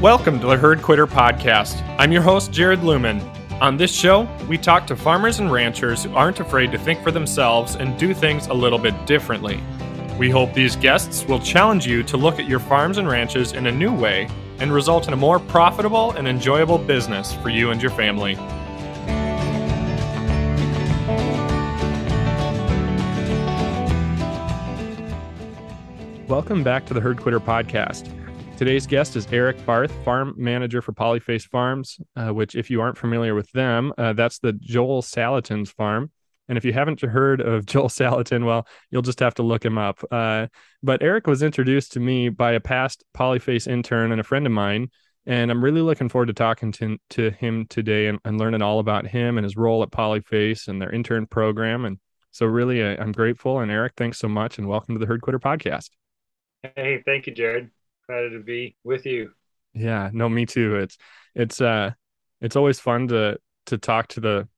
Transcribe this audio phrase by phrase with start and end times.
[0.00, 1.82] Welcome to the Herd Quitter Podcast.
[1.98, 3.20] I'm your host, Jared Luhman.
[3.60, 7.10] On this show, we talk to farmers and ranchers who aren't afraid to think for
[7.10, 9.60] themselves and do things a little bit differently.
[10.16, 13.66] We hope these guests will challenge you to look at your farms and ranches in
[13.66, 14.28] a new way
[14.60, 18.36] and result in a more profitable and enjoyable business for you and your family.
[26.28, 28.14] Welcome back to the Herd Quitter Podcast.
[28.58, 32.98] Today's guest is Eric Barth, farm manager for Polyface Farms, uh, which, if you aren't
[32.98, 36.10] familiar with them, uh, that's the Joel Salatin's farm.
[36.48, 39.78] And if you haven't heard of Joel Salatin, well, you'll just have to look him
[39.78, 40.02] up.
[40.10, 40.48] Uh,
[40.82, 44.50] but Eric was introduced to me by a past Polyface intern and a friend of
[44.50, 44.90] mine.
[45.24, 48.80] And I'm really looking forward to talking to, to him today and, and learning all
[48.80, 51.84] about him and his role at Polyface and their intern program.
[51.84, 52.00] And
[52.32, 53.60] so, really, uh, I'm grateful.
[53.60, 54.58] And Eric, thanks so much.
[54.58, 55.90] And welcome to the Herd Quitter podcast.
[56.74, 57.70] Hey, thank you, Jared
[58.08, 59.30] excited to be with you.
[59.74, 60.76] Yeah, no, me too.
[60.76, 60.96] It's
[61.34, 61.92] it's uh
[62.40, 64.48] it's always fun to to talk to the,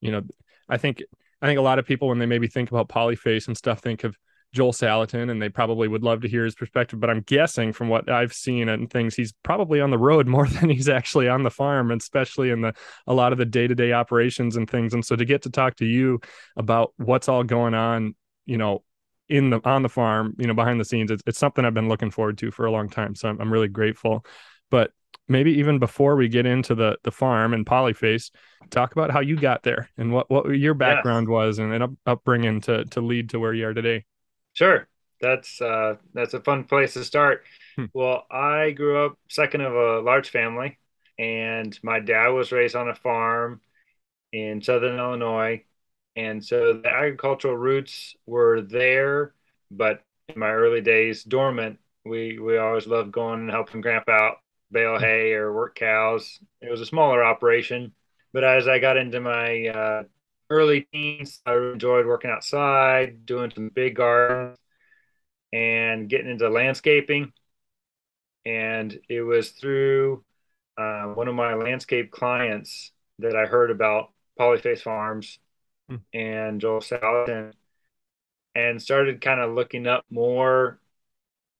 [0.00, 0.22] you know,
[0.68, 1.02] I think
[1.40, 4.04] I think a lot of people when they maybe think about Polyface and stuff think
[4.04, 4.16] of
[4.52, 7.00] Joel Salatin and they probably would love to hear his perspective.
[7.00, 10.46] But I'm guessing from what I've seen and things, he's probably on the road more
[10.60, 12.74] than he's actually on the farm, and especially in the
[13.06, 14.92] a lot of the day to day operations and things.
[14.92, 16.20] And so to get to talk to you
[16.56, 18.82] about what's all going on, you know,
[19.28, 21.10] in the on the farm, you know, behind the scenes.
[21.10, 23.14] It's, it's something I've been looking forward to for a long time.
[23.14, 24.24] So I'm, I'm really grateful.
[24.70, 24.92] But
[25.28, 28.30] maybe even before we get into the the farm and Polyface,
[28.70, 31.32] talk about how you got there and what what your background yes.
[31.32, 34.04] was and, up, upbringing to to lead to where you are today.
[34.54, 34.88] Sure,
[35.20, 37.44] that's uh, that's a fun place to start.
[37.76, 37.86] Hmm.
[37.92, 40.78] Well, I grew up second of a large family,
[41.18, 43.60] and my dad was raised on a farm
[44.32, 45.64] in southern Illinois,
[46.16, 49.34] and so the agricultural roots were there,
[49.70, 51.78] but in my early days, dormant.
[52.04, 54.36] We we always loved going and helping grandpa out,
[54.70, 56.38] bale hay or work cows.
[56.60, 57.92] It was a smaller operation,
[58.32, 60.02] but as I got into my uh,
[60.50, 64.58] early teens, I enjoyed working outside, doing some big gardens,
[65.52, 67.32] and getting into landscaping.
[68.44, 70.24] And it was through
[70.78, 75.38] uh, one of my landscape clients that I heard about Polyface Farms
[76.12, 77.52] and Joel Salatin
[78.54, 80.80] and started kind of looking up more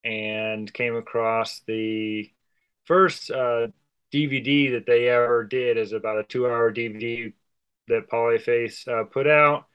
[0.05, 2.31] and came across the
[2.85, 3.69] first uh,
[4.13, 7.33] DVD that they ever did is about a two hour DVD
[7.89, 9.67] that Polyface uh, put out.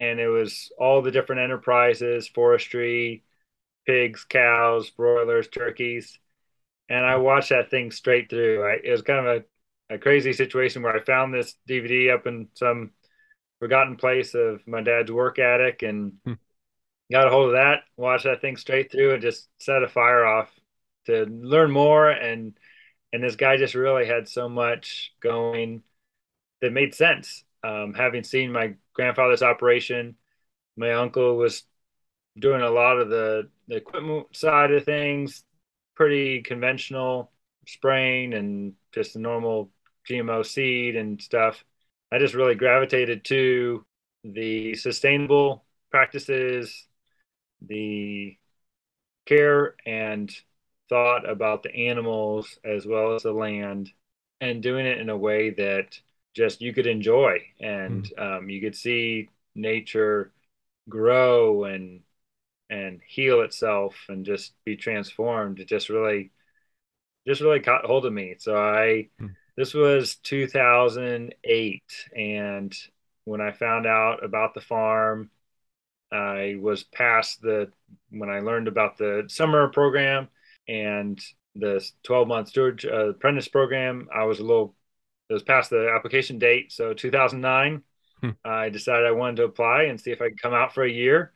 [0.00, 3.24] And it was all the different enterprises, forestry,
[3.86, 6.18] pigs, cows, broilers, turkeys.
[6.88, 8.64] And I watched that thing straight through.
[8.64, 9.44] I, it was kind of
[9.90, 12.90] a, a crazy situation where I found this DVD up in some
[13.62, 16.32] forgotten place of my dad's work attic and hmm.
[17.12, 20.24] got a hold of that, watched that thing straight through and just set a fire
[20.24, 20.50] off
[21.06, 22.10] to learn more.
[22.10, 22.58] And,
[23.12, 25.84] and this guy just really had so much going
[26.60, 27.44] that made sense.
[27.62, 30.16] Um, having seen my grandfather's operation,
[30.76, 31.62] my uncle was
[32.36, 35.44] doing a lot of the, the equipment side of things,
[35.94, 37.30] pretty conventional
[37.68, 39.70] spraying and just normal
[40.10, 41.64] GMO seed and stuff.
[42.12, 43.86] I just really gravitated to
[44.22, 46.86] the sustainable practices,
[47.62, 48.36] the
[49.24, 50.30] care and
[50.90, 53.90] thought about the animals as well as the land,
[54.42, 55.98] and doing it in a way that
[56.34, 58.38] just you could enjoy and mm.
[58.38, 60.32] um, you could see nature
[60.88, 62.00] grow and
[62.68, 65.60] and heal itself and just be transformed.
[65.60, 66.30] It just really,
[67.26, 68.34] just really caught hold of me.
[68.38, 69.08] So I.
[69.18, 71.82] Mm this was 2008
[72.16, 72.74] and
[73.24, 75.30] when i found out about the farm
[76.12, 77.70] i was past the
[78.10, 80.28] when i learned about the summer program
[80.68, 81.20] and
[81.54, 84.74] the 12 month steward uh, apprentice program i was a little
[85.32, 86.72] it was past the application date.
[86.72, 87.82] So 2009
[88.20, 88.30] hmm.
[88.44, 90.90] i decided i wanted to apply and see if i could come out for a
[90.90, 91.32] year.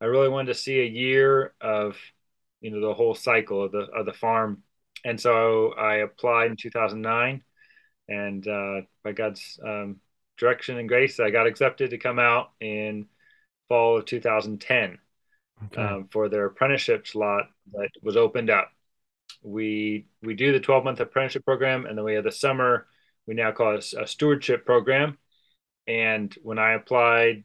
[0.00, 1.96] I really wanted to see a year of
[2.60, 4.64] you know the whole cycle of the of the farm.
[5.04, 7.42] And so i applied in 2009
[8.08, 9.96] and uh, by God's um,
[10.36, 13.06] direction and grace, I got accepted to come out in
[13.68, 14.98] fall of 2010
[15.64, 15.82] okay.
[15.82, 18.70] um, for their apprenticeship slot that was opened up.
[19.42, 22.86] We we do the 12 month apprenticeship program, and then we have the summer.
[23.26, 25.18] We now call it a stewardship program.
[25.86, 27.44] And when I applied,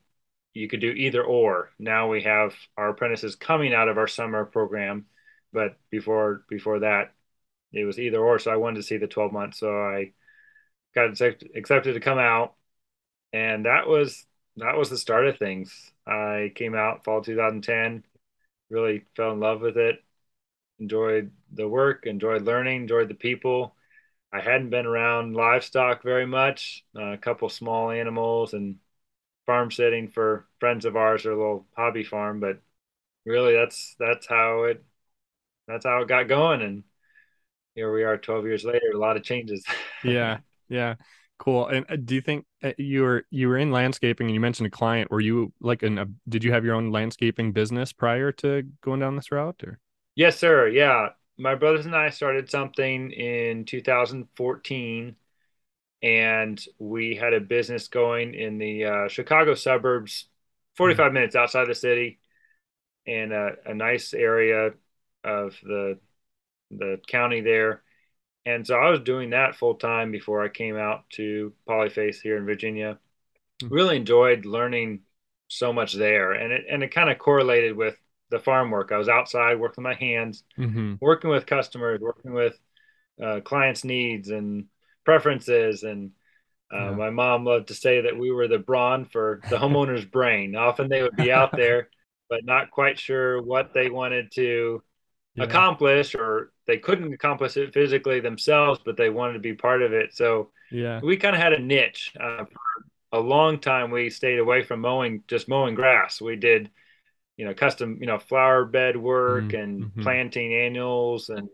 [0.54, 1.72] you could do either or.
[1.80, 5.06] Now we have our apprentices coming out of our summer program,
[5.54, 7.14] but before before that,
[7.72, 8.40] it was either or.
[8.40, 9.60] So I wanted to see the 12 months.
[9.60, 10.14] So I
[10.96, 12.56] got accepted to come out,
[13.34, 14.26] and that was
[14.58, 15.92] that was the start of things.
[16.08, 18.04] I came out fall 2010,
[18.70, 20.04] really fell in love with it,
[20.80, 23.76] enjoyed the work, enjoyed learning, enjoyed the people.
[24.34, 28.78] I hadn't been around livestock very much, uh, a couple small animals and
[29.48, 32.62] farm sitting for friends of ours, their little hobby farm, but
[33.26, 34.84] really that's that's how it
[35.68, 36.84] that's how it got going and
[37.76, 39.64] here we are 12 years later a lot of changes
[40.04, 40.40] yeah
[40.72, 40.96] yeah
[41.38, 44.40] cool and uh, do you think uh, you were you were in landscaping and you
[44.40, 47.92] mentioned a client were you like in a did you have your own landscaping business
[47.92, 49.80] prior to going down this route or
[50.16, 55.16] yes sir yeah my brothers and i started something in 2014
[56.04, 60.26] and we had a business going in the uh, chicago suburbs
[60.76, 61.14] 45 mm-hmm.
[61.16, 62.20] minutes outside the city
[63.06, 64.72] in a, a nice area
[65.24, 66.00] of the
[66.72, 67.84] the county there.
[68.46, 72.38] And so I was doing that full time before I came out to Polyface here
[72.38, 72.98] in Virginia.
[73.62, 73.74] Mm-hmm.
[73.74, 75.02] Really enjoyed learning
[75.48, 77.96] so much there, and it and it kind of correlated with
[78.32, 78.92] the farm work.
[78.92, 80.96] I was outside working my hands, mm-hmm.
[81.00, 82.58] working with customers, working with
[83.22, 84.66] uh, clients' needs and
[85.06, 85.84] preferences.
[85.84, 86.12] And
[86.74, 86.92] uh, yeah.
[86.92, 90.56] my mom loved to say that we were the brawn for the homeowner's brain.
[90.56, 91.90] Often they would be out there,
[92.30, 94.82] but not quite sure what they wanted to
[95.36, 95.44] yeah.
[95.44, 99.94] accomplish or they couldn't accomplish it physically themselves but they wanted to be part of
[99.94, 102.60] it so yeah we kind of had a niche uh, for
[103.14, 106.70] a long time we stayed away from mowing just mowing grass we did
[107.38, 109.62] you know custom you know flower bed work mm-hmm.
[109.62, 110.02] and mm-hmm.
[110.02, 111.50] planting annuals and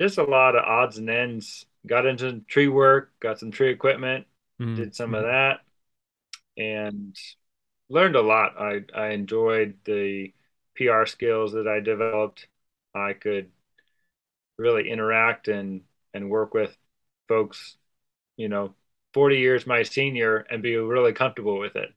[0.00, 4.26] just a lot of odds and ends got into tree work got some tree equipment
[4.60, 4.76] mm-hmm.
[4.76, 5.32] did some of mm-hmm.
[5.32, 7.16] that and
[7.88, 10.32] learned a lot i i enjoyed the
[10.74, 12.46] pr skills that i developed
[12.94, 13.50] I could
[14.58, 15.82] really interact and
[16.12, 16.76] and work with
[17.28, 17.76] folks,
[18.36, 18.74] you know,
[19.14, 21.90] 40 years my senior and be really comfortable with it.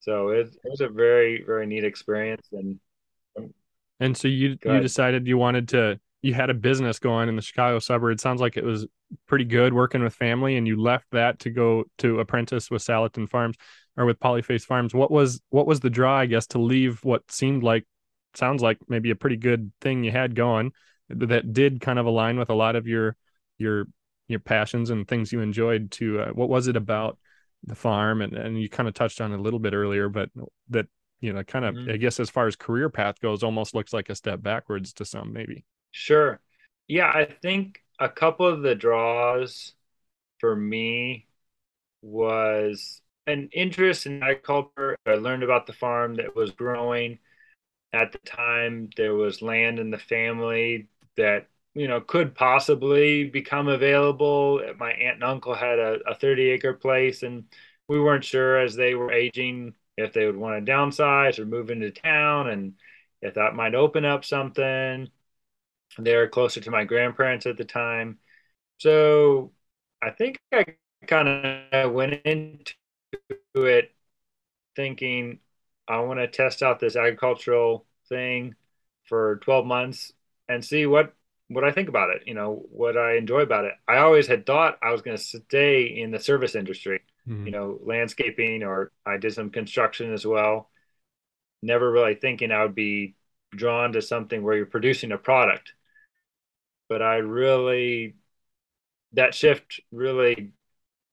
[0.00, 2.80] So it, it was a very very neat experience and
[4.00, 7.42] and so you you decided you wanted to you had a business going in the
[7.42, 8.12] Chicago suburb.
[8.12, 8.86] It sounds like it was
[9.26, 13.28] pretty good working with family, and you left that to go to apprentice with Salatin
[13.28, 13.56] Farms
[13.96, 14.94] or with Polyface Farms.
[14.94, 17.86] What was what was the draw, I guess, to leave what seemed like
[18.34, 20.72] sounds like maybe a pretty good thing you had going
[21.08, 23.16] that did kind of align with a lot of your
[23.58, 23.86] your
[24.28, 27.18] your passions and things you enjoyed to uh, what was it about
[27.64, 28.22] the farm?
[28.22, 30.30] And, and you kind of touched on a little bit earlier but
[30.68, 30.86] that
[31.20, 31.90] you know kind of mm-hmm.
[31.90, 35.04] i guess as far as career path goes almost looks like a step backwards to
[35.04, 35.64] some maybe.
[35.90, 36.40] Sure.
[36.88, 39.74] Yeah i think a couple of the draws
[40.38, 41.26] for me
[42.02, 44.96] was an interest in agriculture.
[45.06, 47.18] I learned about the farm that was growing
[47.92, 53.68] at the time there was land in the family that you know could possibly become
[53.68, 54.60] available.
[54.78, 57.44] My aunt and uncle had a, a 30 acre place and
[57.88, 61.70] we weren't sure as they were aging if they would want to downsize or move
[61.70, 62.74] into town and
[63.22, 65.08] if that might open up something.
[65.98, 68.18] They're closer to my grandparents at the time.
[68.78, 69.52] So
[70.02, 70.64] i think i
[71.06, 71.28] kind
[71.72, 72.74] of went into
[73.56, 73.94] it
[74.76, 75.40] thinking
[75.90, 78.54] I want to test out this agricultural thing
[79.06, 80.12] for 12 months
[80.48, 81.14] and see what
[81.48, 83.72] what I think about it, you know, what I enjoy about it.
[83.88, 87.44] I always had thought I was going to stay in the service industry, mm-hmm.
[87.44, 90.70] you know, landscaping or I did some construction as well.
[91.60, 93.16] Never really thinking I would be
[93.50, 95.74] drawn to something where you're producing a product.
[96.88, 98.14] But I really
[99.14, 100.52] that shift really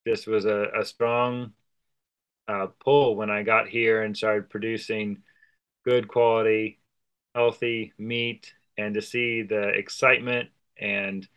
[0.06, 1.54] this was a, a strong
[2.48, 5.24] uh, pull when I got here and started producing
[5.86, 6.80] good quality,
[7.36, 10.50] healthy meat, and to see the excitement
[10.80, 11.28] and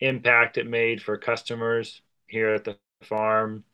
[0.00, 3.64] impact it made for customers here at the farm.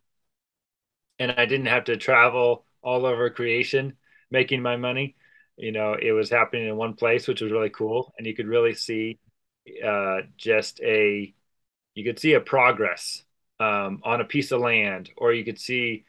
[1.18, 3.94] And I didn't have to travel all over creation
[4.30, 5.16] making my money.
[5.56, 8.14] You know, it was happening in one place, which was really cool.
[8.16, 9.18] And you could really see
[9.84, 11.32] uh, just a,
[11.94, 13.22] you could see a progress
[13.60, 16.04] um, on a piece of land, or you could see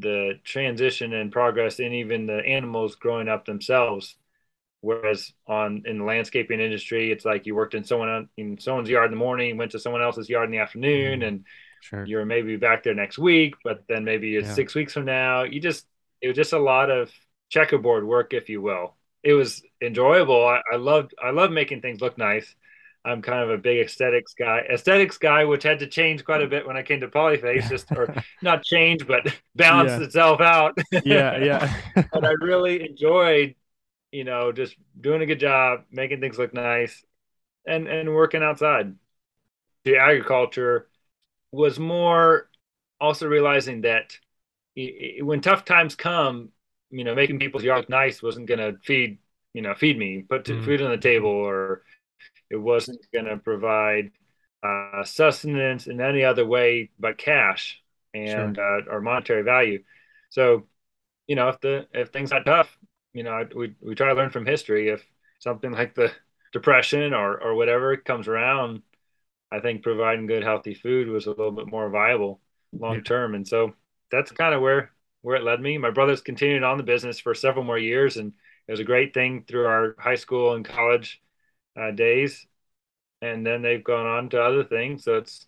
[0.00, 4.16] the transition and progress and even the animals growing up themselves.
[4.80, 9.06] Whereas on in the landscaping industry, it's like you worked in someone in someone's yard
[9.06, 11.44] in the morning, went to someone else's yard in the afternoon, mm, and
[11.80, 12.04] sure.
[12.04, 14.54] you're maybe back there next week, but then maybe it's yeah.
[14.54, 15.44] six weeks from now.
[15.44, 15.86] You just
[16.20, 17.10] it was just a lot of
[17.48, 18.94] checkerboard work, if you will.
[19.22, 20.46] It was enjoyable.
[20.46, 22.54] I, I loved I love making things look nice.
[23.04, 24.60] I'm kind of a big aesthetics guy.
[24.72, 27.90] Aesthetics guy, which had to change quite a bit when I came to Polyface, just
[27.92, 30.06] or not change, but balance yeah.
[30.06, 30.78] itself out.
[31.04, 31.74] yeah, yeah.
[31.94, 33.56] but I really enjoyed,
[34.10, 37.04] you know, just doing a good job, making things look nice,
[37.66, 38.94] and and working outside.
[39.84, 40.88] The agriculture
[41.52, 42.48] was more
[43.00, 44.16] also realizing that
[45.20, 46.48] when tough times come,
[46.90, 49.18] you know, making people's yard nice wasn't going to feed,
[49.52, 50.64] you know, feed me, put mm.
[50.64, 51.82] food on the table or
[52.50, 54.10] it wasn't going to provide
[54.62, 57.82] uh, sustenance in any other way but cash
[58.14, 58.80] and sure.
[58.80, 59.82] uh, or monetary value.
[60.30, 60.66] So,
[61.26, 62.76] you know, if the if things got tough,
[63.12, 64.88] you know, we we try to learn from history.
[64.88, 65.04] If
[65.38, 66.12] something like the
[66.52, 68.82] depression or or whatever comes around,
[69.52, 72.40] I think providing good healthy food was a little bit more viable
[72.72, 73.32] long term.
[73.32, 73.36] Yeah.
[73.36, 73.74] And so
[74.10, 74.90] that's kind of where
[75.22, 75.78] where it led me.
[75.78, 78.32] My brothers continued on the business for several more years, and
[78.66, 81.20] it was a great thing through our high school and college
[81.76, 82.46] uh, days.
[83.22, 85.46] And then they've gone on to other things, so it's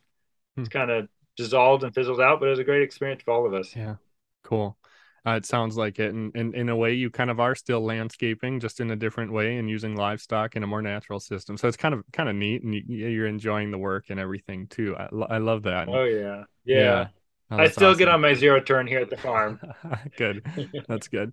[0.54, 0.62] hmm.
[0.62, 2.40] it's kind of dissolved and fizzled out.
[2.40, 3.76] But it was a great experience for all of us.
[3.76, 3.96] Yeah,
[4.42, 4.78] cool.
[5.26, 7.84] Uh, it sounds like it, and, and in a way, you kind of are still
[7.84, 11.56] landscaping, just in a different way, and using livestock in a more natural system.
[11.56, 14.68] So it's kind of kind of neat, and you, are enjoying the work and everything
[14.68, 14.96] too.
[14.96, 15.88] I, I love that.
[15.88, 16.78] Oh yeah, yeah.
[16.78, 17.06] yeah.
[17.50, 17.98] Oh, I still awesome.
[17.98, 19.60] get on my zero turn here at the farm.
[20.16, 20.46] good,
[20.88, 21.32] that's good.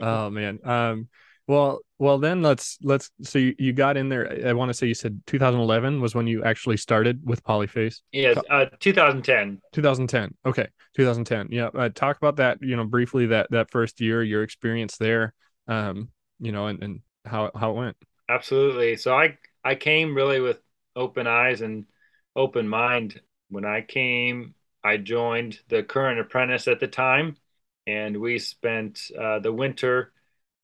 [0.00, 0.58] Oh man.
[0.64, 1.08] Um.
[1.50, 3.10] Well, well then let's let's.
[3.22, 4.46] So you, you got in there.
[4.46, 8.02] I want to say you said 2011 was when you actually started with Polyface.
[8.12, 9.60] Yes, uh, 2010.
[9.72, 10.36] 2010.
[10.46, 11.48] Okay, 2010.
[11.50, 11.70] Yeah.
[11.74, 12.58] Uh, talk about that.
[12.60, 15.34] You know, briefly that that first year, your experience there.
[15.66, 16.10] Um.
[16.38, 17.96] You know, and and how how it went.
[18.28, 18.94] Absolutely.
[18.94, 20.60] So I I came really with
[20.94, 21.86] open eyes and
[22.36, 24.54] open mind when I came.
[24.84, 27.36] I joined the current apprentice at the time,
[27.88, 30.12] and we spent uh, the winter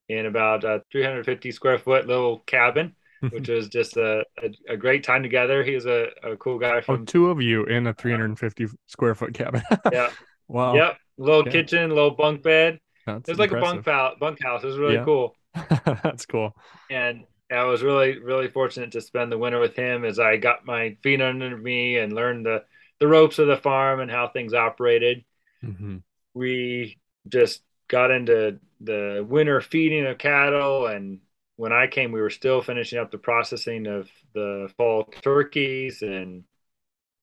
[0.09, 2.95] in about a 350 square foot little cabin,
[3.31, 5.65] which was just a, a, a, great time together.
[5.65, 8.67] He was a, a cool guy oh, from oh, two of you in a 350
[8.87, 9.63] square foot cabin.
[9.93, 10.11] yeah.
[10.49, 10.75] Wow.
[10.75, 10.99] Yep.
[11.19, 11.53] Little yeah.
[11.53, 12.79] kitchen, little bunk bed.
[13.07, 13.53] That's it was impressive.
[13.53, 14.63] like a bunk, pal- bunk house.
[14.63, 15.05] It was really yeah.
[15.05, 15.37] cool.
[16.03, 16.55] That's cool.
[16.91, 20.67] And I was really, really fortunate to spend the winter with him as I got
[20.67, 22.65] my feet under me and learned the,
[22.99, 25.25] the ropes of the farm and how things operated.
[25.65, 25.99] Mm-hmm.
[26.35, 26.99] We
[27.29, 31.21] just got into the winter feeding of cattle and
[31.57, 36.45] when I came, we were still finishing up the processing of the fall turkeys and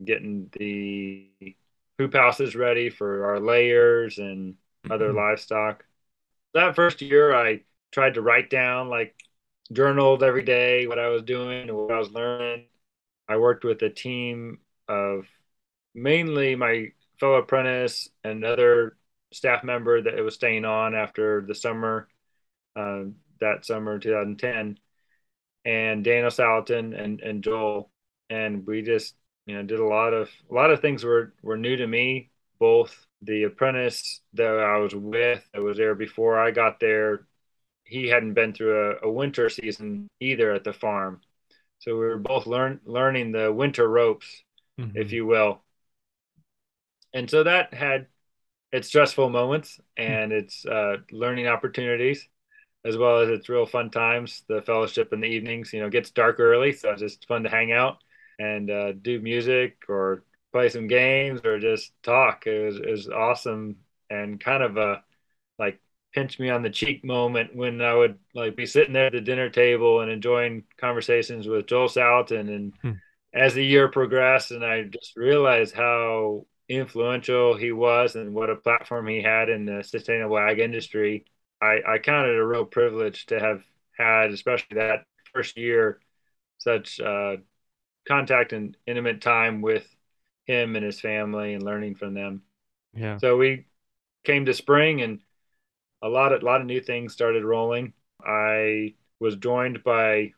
[0.04, 1.30] getting the
[2.00, 4.56] hoop houses ready for our layers and
[4.90, 5.18] other mm-hmm.
[5.18, 5.86] livestock.
[6.56, 9.16] That first year, I tried to write down, like,
[9.72, 12.66] journaled every day what I was doing and what I was learning.
[13.28, 15.28] I worked with a team of
[15.94, 18.98] mainly my fellow apprentice and other
[19.34, 22.08] staff member that it was staying on after the summer,
[22.76, 23.04] uh,
[23.40, 24.78] that summer 2010,
[25.66, 27.90] and Daniel Salatin and and Joel,
[28.30, 31.58] and we just you know did a lot of a lot of things were were
[31.58, 32.30] new to me.
[32.60, 37.26] Both the apprentice that I was with that was there before I got there,
[37.84, 41.22] he hadn't been through a, a winter season either at the farm,
[41.80, 44.44] so we were both learn learning the winter ropes,
[44.80, 44.98] mm-hmm.
[44.98, 45.62] if you will.
[47.14, 48.08] And so that had
[48.74, 52.28] it's stressful moments and it's uh, learning opportunities
[52.84, 54.44] as well as it's real fun times.
[54.50, 57.50] The fellowship in the evenings, you know, gets dark early, so it's just fun to
[57.50, 58.00] hang out
[58.40, 62.48] and uh, do music or play some games or just talk.
[62.48, 63.78] It was, it was awesome
[64.10, 65.04] and kind of a
[65.60, 65.80] like
[66.14, 69.22] pinch me on the cheek moment when I would like be sitting there at the
[69.22, 72.54] dinner table and enjoying conversations with Joel Salatin.
[72.54, 72.92] And hmm.
[73.36, 78.56] as the year progressed, and I just realized how influential he was and what a
[78.56, 81.26] platform he had in the sustainable ag industry,
[81.62, 83.64] I, I count it a real privilege to have
[83.98, 86.00] had, especially that first year,
[86.58, 87.38] such uh,
[88.08, 89.88] contact and intimate time with
[90.46, 92.44] him and his family and learning from them.
[92.94, 93.18] Yeah.
[93.18, 93.66] So we
[94.24, 95.20] came to spring and
[96.02, 97.94] a lot of a lot of new things started rolling.
[98.26, 100.34] I was joined by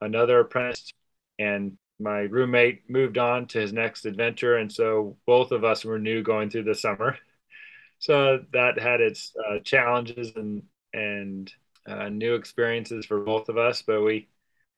[0.00, 0.92] another apprentice
[1.38, 5.98] and my roommate moved on to his next adventure, and so both of us were
[5.98, 7.16] new going through the summer.
[8.00, 10.62] So that had its uh, challenges and
[10.92, 11.52] and
[11.84, 14.28] uh, new experiences for both of us, but we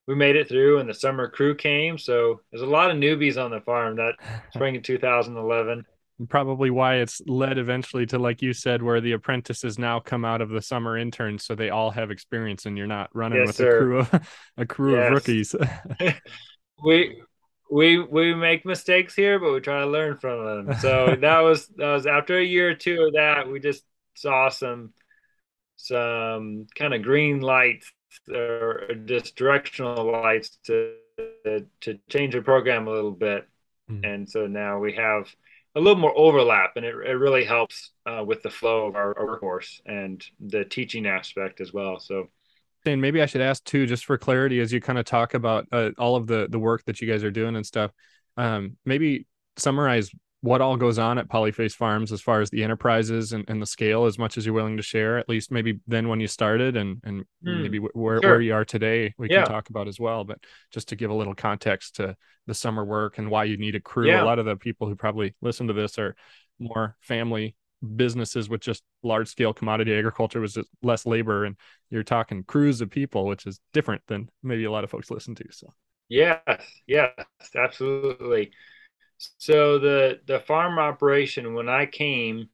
[0.07, 1.99] we made it through, and the summer crew came.
[1.99, 4.15] So there's a lot of newbies on the farm that
[4.55, 5.85] spring of 2011.
[6.29, 10.41] Probably why it's led eventually to, like you said, where the apprentices now come out
[10.41, 13.57] of the summer interns, so they all have experience, and you're not running yes, with
[13.57, 13.69] sir.
[13.77, 15.07] a crew of a crew yes.
[15.07, 15.55] of rookies.
[16.83, 17.23] We
[17.71, 20.77] we we make mistakes here, but we try to learn from them.
[20.79, 23.85] So that was that was after a year or two of that, we just
[24.15, 24.93] saw some
[25.77, 27.91] some kind of green lights
[28.33, 30.95] or just directional lights to
[31.81, 33.47] to change the program a little bit.
[33.91, 34.15] Mm.
[34.15, 35.29] And so now we have
[35.77, 39.17] a little more overlap, and it, it really helps uh, with the flow of our,
[39.19, 42.01] our course and the teaching aspect as well.
[42.01, 42.29] So
[42.87, 45.67] and maybe I should ask too, just for clarity, as you kind of talk about
[45.73, 47.91] uh, all of the the work that you guys are doing and stuff.
[48.37, 50.11] Um, maybe summarize
[50.43, 53.67] what all goes on at Polyface Farms as far as the enterprises and, and the
[53.67, 56.77] scale, as much as you're willing to share, at least maybe then when you started
[56.79, 58.31] and, and mm, maybe where, sure.
[58.31, 59.45] where you are today, we yeah.
[59.45, 60.25] can talk about as well.
[60.25, 60.39] But
[60.71, 63.81] just to give a little context to the summer work and why you need a
[63.81, 64.09] crew.
[64.09, 64.23] Yeah.
[64.23, 66.17] A lot of the people who probably listen to this are
[66.59, 67.55] more family
[67.97, 71.57] businesses with just large scale commodity agriculture was just less labor and
[71.89, 75.35] you're talking crews of people which is different than maybe a lot of folks listen
[75.35, 75.67] to so.
[76.09, 76.41] Yes
[76.87, 77.13] yes
[77.57, 78.53] absolutely.
[79.39, 82.49] So the the farm operation when I came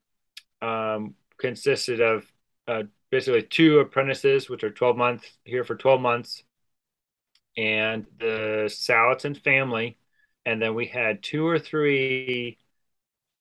[0.62, 2.24] um, consisted of
[2.68, 6.42] uh, basically two apprentices, which are 12 months here for 12 months,
[7.56, 9.98] and the Salatin family,
[10.44, 12.58] and then we had two or three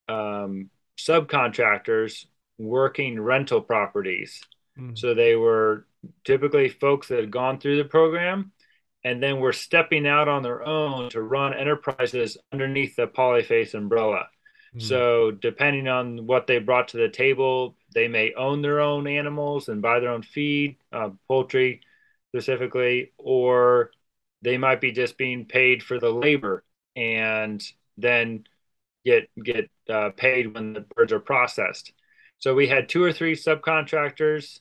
[0.08, 2.25] um, subcontractors
[2.57, 4.41] working rental properties.
[4.79, 4.97] Mm.
[4.97, 5.85] So they were
[6.23, 8.51] typically folks that had gone through the program
[9.05, 14.27] and then we're stepping out on their own to run enterprises underneath the Polyface umbrella.
[14.75, 14.81] Mm.
[14.81, 19.69] So, depending on what they brought to the table, they may own their own animals
[19.69, 21.81] and buy their own feed, uh, poultry
[22.31, 23.91] specifically, or
[24.41, 26.63] they might be just being paid for the labor
[26.95, 27.63] and
[27.97, 28.43] then
[29.05, 31.93] get get uh, paid when the birds are processed.
[32.39, 34.59] So we had two or three subcontractors,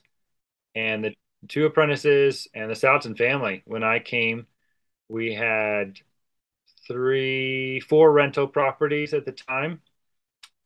[0.75, 1.13] and the
[1.47, 3.63] two apprentices and the Salatin family.
[3.65, 4.47] When I came,
[5.09, 5.99] we had
[6.87, 9.81] three, four rental properties at the time,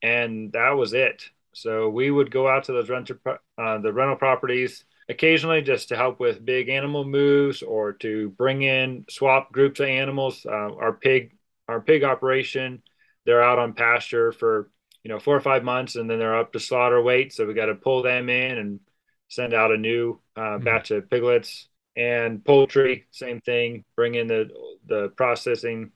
[0.01, 1.29] and that was it.
[1.53, 5.95] So we would go out to those rental, uh, the rental properties occasionally just to
[5.95, 10.45] help with big animal moves or to bring in swap groups of animals.
[10.45, 11.36] Uh, our pig,
[11.67, 12.83] our pig operation,
[13.29, 14.71] they're out on pasture for
[15.03, 17.31] you know four or five months, and then they're up to slaughter weight.
[17.31, 18.79] So we got to pull them in and
[19.27, 20.63] send out a new uh, mm-hmm.
[20.63, 23.05] batch of piglets and poultry.
[23.12, 23.86] Same thing.
[23.95, 24.50] Bring in the
[24.88, 25.91] the processing,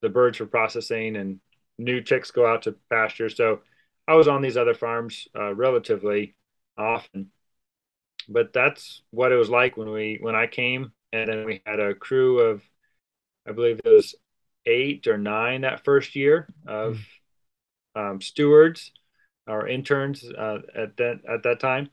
[0.00, 1.40] the birds for processing, and
[1.78, 3.28] new chicks go out to pasture.
[3.28, 3.60] So
[4.08, 6.34] I was on these other farms uh, relatively
[6.78, 7.30] often,
[8.26, 11.78] but that's what it was like when we when I came, and then we had
[11.78, 12.62] a crew of,
[13.46, 14.14] I believe it was
[14.66, 16.98] eight or nine that first year of
[17.96, 18.00] mm-hmm.
[18.00, 18.92] um, stewards
[19.46, 21.88] or interns uh, at that at that time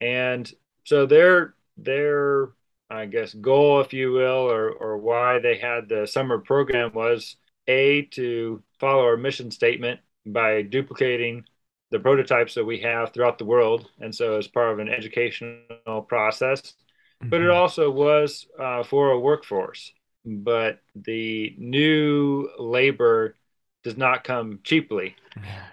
[0.00, 0.52] and
[0.84, 2.50] so their their
[2.88, 7.36] I guess goal, if you will, or or why they had the summer program was
[7.66, 11.44] a to follow our mission statement by duplicating
[11.90, 16.02] the prototypes that we have throughout the world, and so as part of an educational
[16.08, 16.60] process.
[16.62, 17.30] Mm-hmm.
[17.30, 17.56] But it mm-hmm.
[17.56, 19.92] also was uh, for a workforce.
[20.26, 23.36] But the new labor
[23.84, 25.14] does not come cheaply.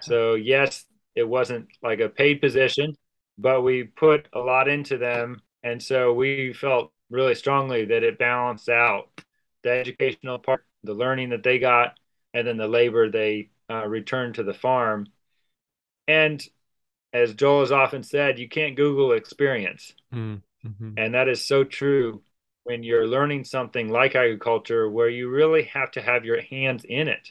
[0.00, 2.96] so yes, it wasn't like a paid position,
[3.36, 5.42] but we put a lot into them.
[5.62, 9.08] And so we felt really strongly that it balanced out
[9.62, 11.98] the educational part, the learning that they got,
[12.32, 15.06] and then the labor they uh, returned to the farm.
[16.06, 16.42] And
[17.12, 19.94] as Joel has often said, you can't Google experience.
[20.12, 20.90] Mm-hmm.
[20.96, 22.22] And that is so true
[22.64, 27.08] when you're learning something like agriculture where you really have to have your hands in
[27.08, 27.30] it.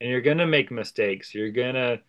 [0.00, 1.34] And you're going to make mistakes.
[1.34, 2.00] You're going to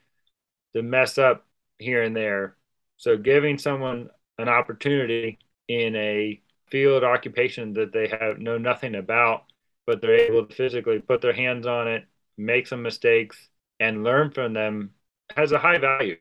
[0.75, 1.45] mess up
[1.77, 2.55] here and there.
[2.97, 9.43] So giving someone an opportunity in a field occupation that they have know nothing about,
[9.85, 12.05] but they're able to physically put their hands on it,
[12.37, 13.37] make some mistakes,
[13.79, 14.91] and learn from them
[15.35, 16.17] has a high value.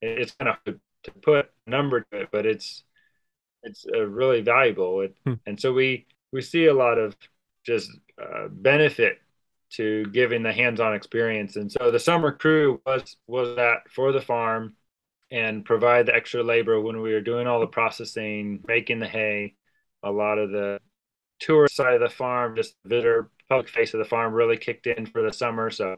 [0.00, 2.82] It's kind of to put a number to it, but it's
[3.62, 5.00] it's uh, really valuable.
[5.00, 5.34] It, hmm.
[5.46, 7.16] And so we we see a lot of
[7.64, 9.18] just uh, benefit
[9.70, 11.56] to giving the hands-on experience.
[11.56, 14.74] And so the summer crew was was that for the farm
[15.30, 19.54] and provide the extra labor when we were doing all the processing, making the hay.
[20.02, 20.80] A lot of the
[21.38, 25.06] tour side of the farm, just visitor public face of the farm really kicked in
[25.06, 25.70] for the summer.
[25.70, 25.96] So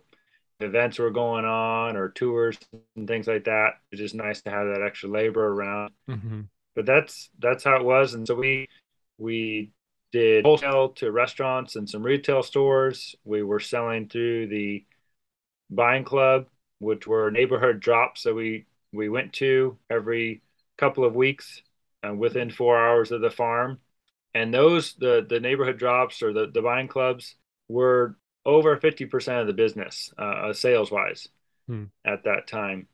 [0.61, 2.59] events were going on or tours
[2.96, 3.74] and things like that.
[3.90, 5.92] It's just nice to have that extra labor around.
[6.09, 6.40] Mm-hmm.
[6.75, 8.15] But that's that's how it was.
[8.15, 8.69] And so we
[9.19, 9.71] we
[10.13, 13.15] did wholesale to restaurants and some retail stores.
[13.25, 14.85] We were selling through the
[15.71, 16.47] buying club,
[16.79, 18.23] which were neighborhood drops.
[18.25, 20.43] that we we went to every
[20.77, 21.63] couple of weeks
[22.07, 23.79] uh, within four hours of the farm.
[24.35, 27.37] And those, the, the neighborhood drops or the, the buying clubs
[27.69, 31.29] were over 50% of the business uh, sales wise
[31.67, 31.85] hmm.
[32.05, 32.89] at that time.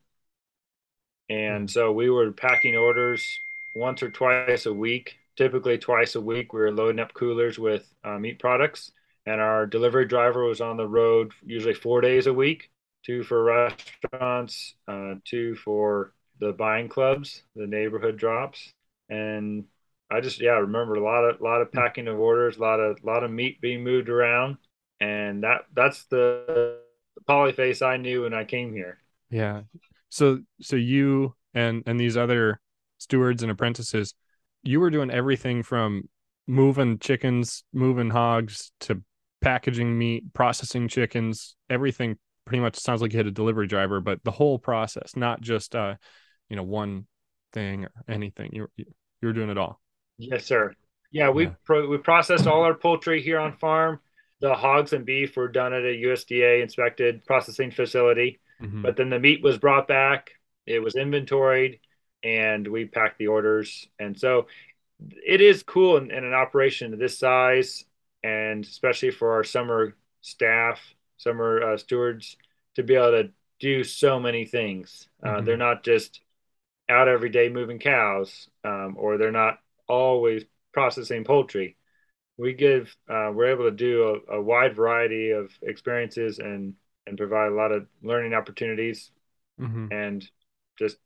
[1.28, 1.72] And hmm.
[1.72, 3.24] so we were packing orders
[3.74, 6.52] once or twice a week, typically twice a week.
[6.52, 8.92] We were loading up coolers with uh, meat products.
[9.26, 12.70] And our delivery driver was on the road usually four days a week
[13.04, 18.72] two for restaurants, uh, two for the buying clubs, the neighborhood drops,
[19.08, 19.64] and
[20.10, 22.80] I just yeah I remember a lot of lot of packing of orders, a lot
[22.80, 24.56] of lot of meat being moved around,
[25.00, 26.78] and that that's the,
[27.14, 28.98] the polyface I knew when I came here.
[29.30, 29.62] Yeah.
[30.08, 32.60] So so you and and these other
[33.00, 34.14] stewards and apprentices,
[34.62, 36.08] you were doing everything from
[36.46, 39.02] moving chickens, moving hogs to
[39.40, 44.22] packaging meat, processing chickens, everything pretty much sounds like you had a delivery driver, but
[44.24, 45.94] the whole process, not just uh,
[46.48, 47.06] you know, one
[47.52, 48.50] thing or anything.
[48.52, 48.86] You you,
[49.22, 49.80] you were doing it all.
[50.18, 50.74] Yes, sir.
[51.10, 51.52] Yeah, we yeah.
[51.64, 54.00] Pro- we processed all our poultry here on farm.
[54.40, 58.82] The hogs and beef were done at a USDA inspected processing facility, mm-hmm.
[58.82, 60.30] but then the meat was brought back.
[60.66, 61.80] It was inventoried,
[62.22, 63.88] and we pack the orders.
[63.98, 64.46] And so,
[65.26, 67.84] it is cool in, in an operation of this size,
[68.22, 70.80] and especially for our summer staff,
[71.16, 72.36] summer uh, stewards,
[72.76, 75.08] to be able to do so many things.
[75.22, 75.46] Uh, mm-hmm.
[75.46, 76.20] They're not just
[76.88, 81.76] out every day moving cows, um, or they're not always processing poultry.
[82.36, 86.74] We give uh, we're able to do a, a, wide variety of experiences and
[87.06, 89.10] and provide a lot of learning opportunities
[89.60, 89.92] mm-hmm.
[89.92, 90.26] and
[90.78, 90.96] just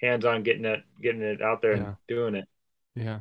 [0.00, 1.84] hands on getting it getting it out there yeah.
[1.84, 2.48] and doing it.
[2.94, 3.20] Yeah.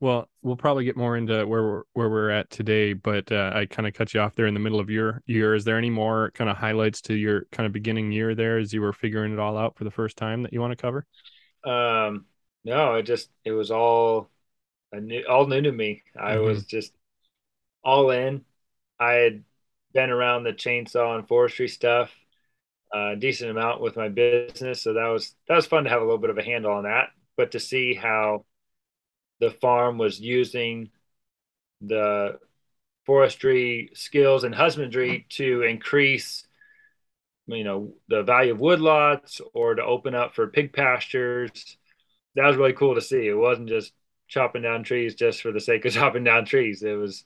[0.00, 3.66] Well, we'll probably get more into where we're where we're at today, but uh, I
[3.66, 5.54] kind of cut you off there in the middle of your year.
[5.54, 8.72] Is there any more kind of highlights to your kind of beginning year there as
[8.72, 11.04] you were figuring it all out for the first time that you want to cover?
[11.64, 12.26] Um,
[12.64, 14.30] no, it just it was all
[14.92, 16.02] knew, all new to me.
[16.18, 16.44] I mm-hmm.
[16.44, 16.92] was just
[17.82, 18.44] all in.
[19.00, 19.42] I had
[19.92, 22.14] been around the chainsaw and forestry stuff
[22.92, 26.04] a decent amount with my business, so that was that was fun to have a
[26.04, 27.10] little bit of a handle on that.
[27.36, 28.44] But to see how
[29.40, 30.90] the farm was using
[31.80, 32.38] the
[33.06, 36.44] forestry skills and husbandry to increase
[37.46, 41.78] you know the value of woodlots or to open up for pig pastures
[42.34, 43.92] that was really cool to see it wasn't just
[44.28, 46.82] chopping down trees just for the sake of chopping down trees.
[46.82, 47.24] It was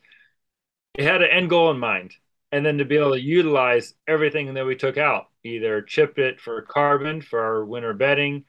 [0.95, 2.15] it had an end goal in mind.
[2.51, 6.41] And then to be able to utilize everything that we took out, either chip it
[6.41, 8.45] for carbon for our winter bedding,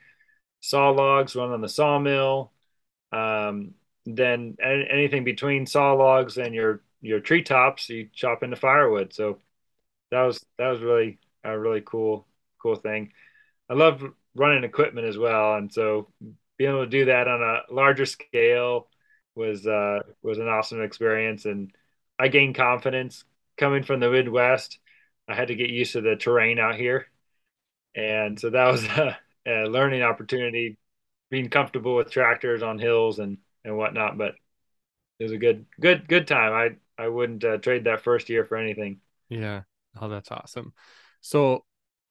[0.62, 2.52] saw logs run on the sawmill,
[3.12, 3.74] um,
[4.06, 9.14] then anything between saw logs and your your treetops, you chop into firewood.
[9.14, 9.40] So
[10.12, 12.28] that was that was really a really cool
[12.62, 13.12] cool thing.
[13.70, 14.04] I love
[14.36, 16.10] running equipment as well, and so
[16.58, 18.88] being able to do that on a larger scale
[19.36, 21.72] was uh, was an awesome experience, and
[22.20, 23.24] I gained confidence
[23.58, 24.80] coming from the Midwest.
[25.28, 27.08] I had to get used to the terrain out here,
[27.96, 30.78] and so that was a, a learning opportunity,
[31.30, 34.18] being comfortable with tractors on hills and and whatnot.
[34.18, 34.36] But
[35.20, 36.54] it was a good good good time.
[36.54, 39.02] I I wouldn't uh, trade that first year for anything.
[39.30, 39.64] Yeah.
[40.00, 40.74] Oh, that's awesome.
[41.22, 41.66] So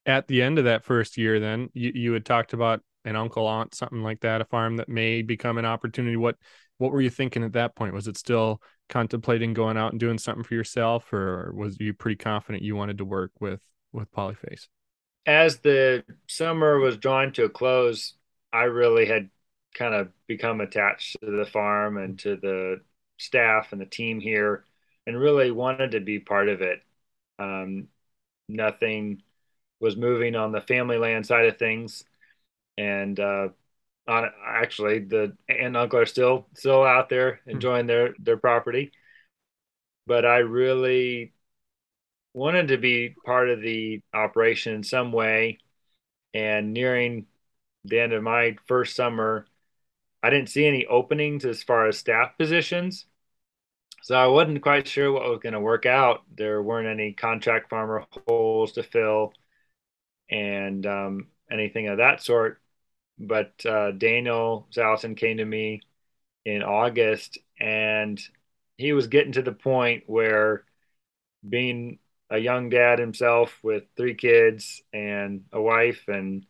[0.07, 3.47] at the end of that first year, then you, you had talked about an uncle,
[3.47, 6.17] aunt, something like that, a farm that may become an opportunity.
[6.17, 6.37] What
[6.83, 7.95] what were you thinking at that point?
[7.95, 12.17] Was it still contemplating going out and doing something for yourself, or was you pretty
[12.17, 13.61] confident you wanted to work with
[13.93, 14.67] with Polyface?
[15.25, 18.15] As the summer was drawing to a close,
[18.53, 19.31] I really had
[19.75, 22.81] kind of become attached to the farm and to the
[23.17, 24.65] staff and the team here,
[25.07, 26.81] and really wanted to be part of it.
[27.39, 27.87] Um,
[28.49, 29.23] nothing
[29.79, 32.05] was moving on the family land side of things
[32.77, 33.49] and uh,
[34.13, 37.51] on actually the aunt and uncle are still still out there hmm.
[37.51, 38.93] enjoying their their property.
[40.07, 41.33] But i really
[42.35, 45.59] wanted to be part of the operation in some way.
[46.35, 47.27] And nearing
[47.85, 49.47] the end of my first summer
[50.23, 53.07] i didn't see any openings as far as staff positions.
[54.03, 56.23] So i wasn't quite sure what was going to work out.
[56.35, 59.33] There weren't any contract farmer holes to fill
[60.31, 62.62] and um, anything of that sort
[63.19, 65.81] but uh, Daniel Salatin came to me
[66.45, 68.21] in August, and
[68.79, 70.65] he was getting to the point where
[71.49, 71.99] being
[72.31, 76.47] a young dad himself with three kids and a wife and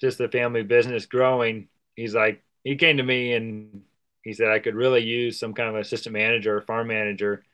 [0.00, 3.82] just the family business growing, he's like, he came to me and
[4.22, 7.44] he said I could really use some kind of assistant manager or farm manager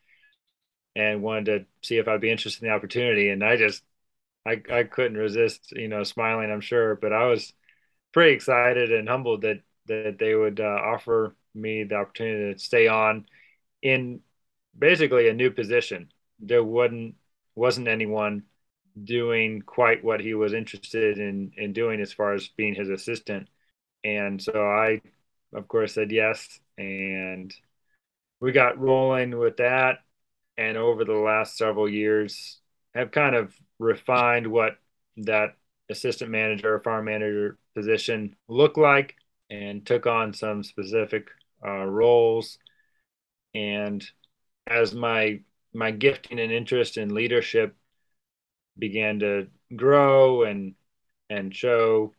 [0.96, 3.28] and wanted to see if I'd be interested in the opportunity.
[3.30, 3.82] And I just,
[4.46, 7.52] I, I couldn't resist, you know, smiling, I'm sure, but I was,
[8.12, 12.86] pretty excited and humbled that that they would uh, offer me the opportunity to stay
[12.88, 13.26] on
[13.82, 14.20] in
[14.78, 16.12] basically a new position.
[16.40, 17.16] There wasn't
[17.54, 18.44] wasn't anyone
[19.02, 23.48] doing quite what he was interested in in doing as far as being his assistant,
[24.04, 25.02] and so I,
[25.54, 27.54] of course, said yes, and
[28.40, 29.98] we got rolling with that.
[30.58, 32.60] And over the last several years,
[32.94, 34.78] have kind of refined what
[35.18, 35.56] that
[35.90, 39.16] assistant manager or farm manager position look like
[39.50, 41.28] and took on some specific
[41.66, 42.58] uh, roles.
[43.54, 44.04] And
[44.66, 45.40] as my
[45.72, 47.76] my gifting and interest in leadership
[48.78, 50.74] began to grow and
[51.28, 52.14] and show,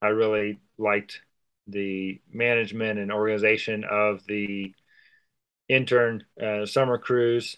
[0.00, 1.20] I really liked
[1.66, 4.72] the management and organization of the
[5.68, 7.56] intern uh, summer crews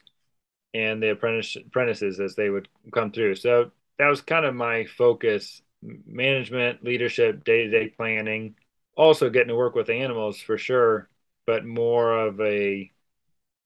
[0.75, 3.35] and the apprentice apprentices as they would come through.
[3.37, 8.55] So that was kind of my focus: management, leadership, day to day planning.
[8.97, 11.09] Also getting to work with animals for sure,
[11.47, 12.91] but more of a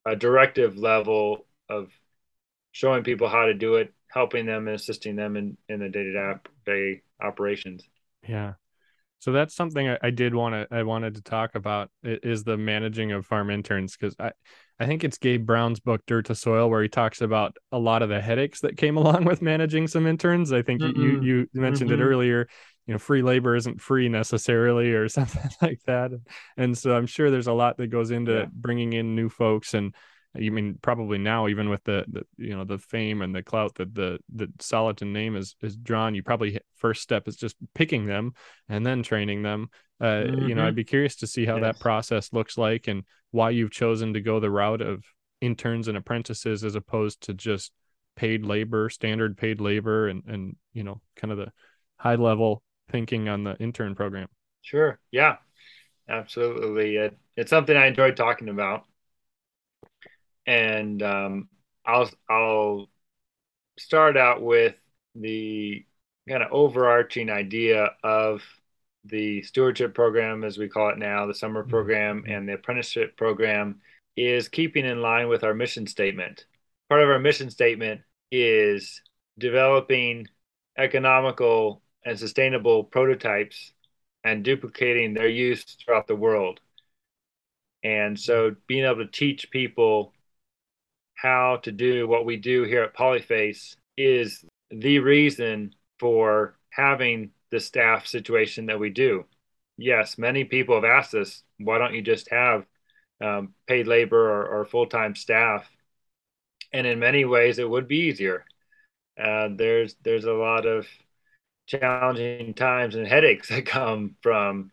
[0.04, 1.90] a directive level of
[2.72, 6.04] showing people how to do it, helping them and assisting them in, in the day
[6.04, 7.84] to day operations.
[8.28, 8.54] Yeah.
[9.22, 12.56] So that's something I, I did want to I wanted to talk about is the
[12.56, 14.32] managing of farm interns because I
[14.80, 18.02] I think it's Gabe Brown's book Dirt to Soil where he talks about a lot
[18.02, 20.52] of the headaches that came along with managing some interns.
[20.52, 21.00] I think mm-hmm.
[21.00, 22.02] you you mentioned mm-hmm.
[22.02, 22.48] it earlier.
[22.88, 26.10] You know, free labor isn't free necessarily, or something like that.
[26.56, 28.46] And so I'm sure there's a lot that goes into yeah.
[28.52, 29.94] bringing in new folks and
[30.34, 33.74] you mean probably now even with the, the you know the fame and the clout
[33.74, 38.06] that the the Salatin name is is drawn you probably first step is just picking
[38.06, 38.32] them
[38.68, 39.68] and then training them
[40.00, 40.48] uh, mm-hmm.
[40.48, 40.76] you know I'd mm-hmm.
[40.76, 41.62] be curious to see how yes.
[41.62, 45.04] that process looks like and why you've chosen to go the route of
[45.40, 47.72] interns and apprentices as opposed to just
[48.16, 51.52] paid labor standard paid labor and and you know kind of the
[51.96, 54.28] high level thinking on the intern program
[54.62, 55.36] sure yeah
[56.08, 58.84] absolutely it, it's something i enjoy talking about
[60.46, 61.48] and um,
[61.84, 62.88] I'll I'll
[63.78, 64.76] start out with
[65.14, 65.84] the
[66.28, 68.42] kind of overarching idea of
[69.04, 71.70] the stewardship program, as we call it now, the summer mm-hmm.
[71.70, 73.80] program and the apprenticeship program,
[74.16, 76.46] is keeping in line with our mission statement.
[76.88, 79.00] Part of our mission statement is
[79.38, 80.28] developing
[80.76, 83.72] economical and sustainable prototypes
[84.24, 86.60] and duplicating their use throughout the world.
[87.82, 90.14] And so being able to teach people
[91.22, 97.60] how to do what we do here at Polyface is the reason for having the
[97.60, 99.24] staff situation that we do.
[99.76, 102.66] Yes, many people have asked us, why don't you just have
[103.20, 105.70] um, paid labor or, or full time staff?
[106.72, 108.44] And in many ways, it would be easier.
[109.22, 110.88] Uh, there's there's a lot of
[111.66, 114.72] challenging times and headaches that come from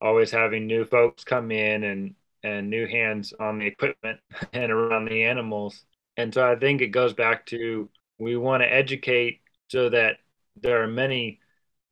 [0.00, 2.14] always having new folks come in and
[2.46, 4.20] and new hands on the equipment
[4.52, 5.84] and around the animals.
[6.16, 10.18] And so I think it goes back to we want to educate so that
[10.62, 11.40] there are many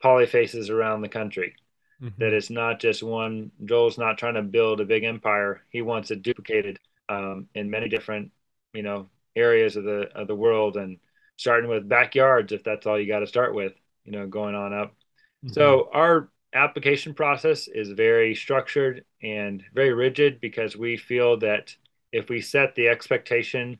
[0.02, 1.54] polyfaces around the country.
[2.00, 2.20] Mm-hmm.
[2.22, 3.50] That it's not just one.
[3.64, 5.62] Joel's not trying to build a big empire.
[5.70, 8.30] He wants it duplicated um, in many different,
[8.72, 10.98] you know, areas of the of the world, and
[11.36, 13.74] starting with backyards if that's all you got to start with.
[14.04, 14.90] You know, going on up.
[15.44, 15.52] Mm-hmm.
[15.52, 21.74] So our application process is very structured and very rigid because we feel that
[22.12, 23.78] if we set the expectation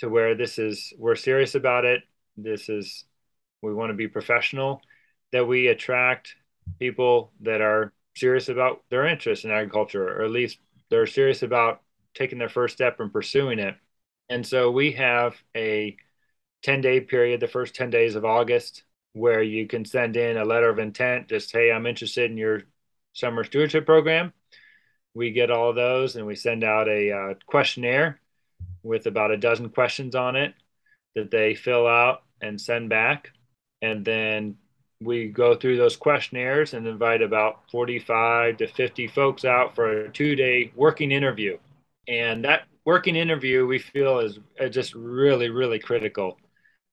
[0.00, 2.02] to where this is we're serious about it
[2.36, 3.04] this is
[3.62, 4.80] we want to be professional
[5.30, 6.34] that we attract
[6.78, 10.58] people that are serious about their interest in agriculture or at least
[10.90, 11.82] they're serious about
[12.14, 13.74] taking their first step and pursuing it.
[14.28, 15.96] And so we have a
[16.62, 20.44] 10 day period the first 10 days of august where you can send in a
[20.44, 22.62] letter of intent just hey i'm interested in your
[23.14, 24.32] summer stewardship program.
[25.14, 28.20] We get all of those and we send out a uh, questionnaire
[28.82, 30.54] with about a dozen questions on it
[31.14, 33.30] that they fill out and send back.
[33.80, 34.56] And then
[35.00, 40.10] we go through those questionnaires and invite about 45 to 50 folks out for a
[40.10, 41.56] two day working interview.
[42.08, 44.38] And that working interview we feel is
[44.70, 46.36] just really really critical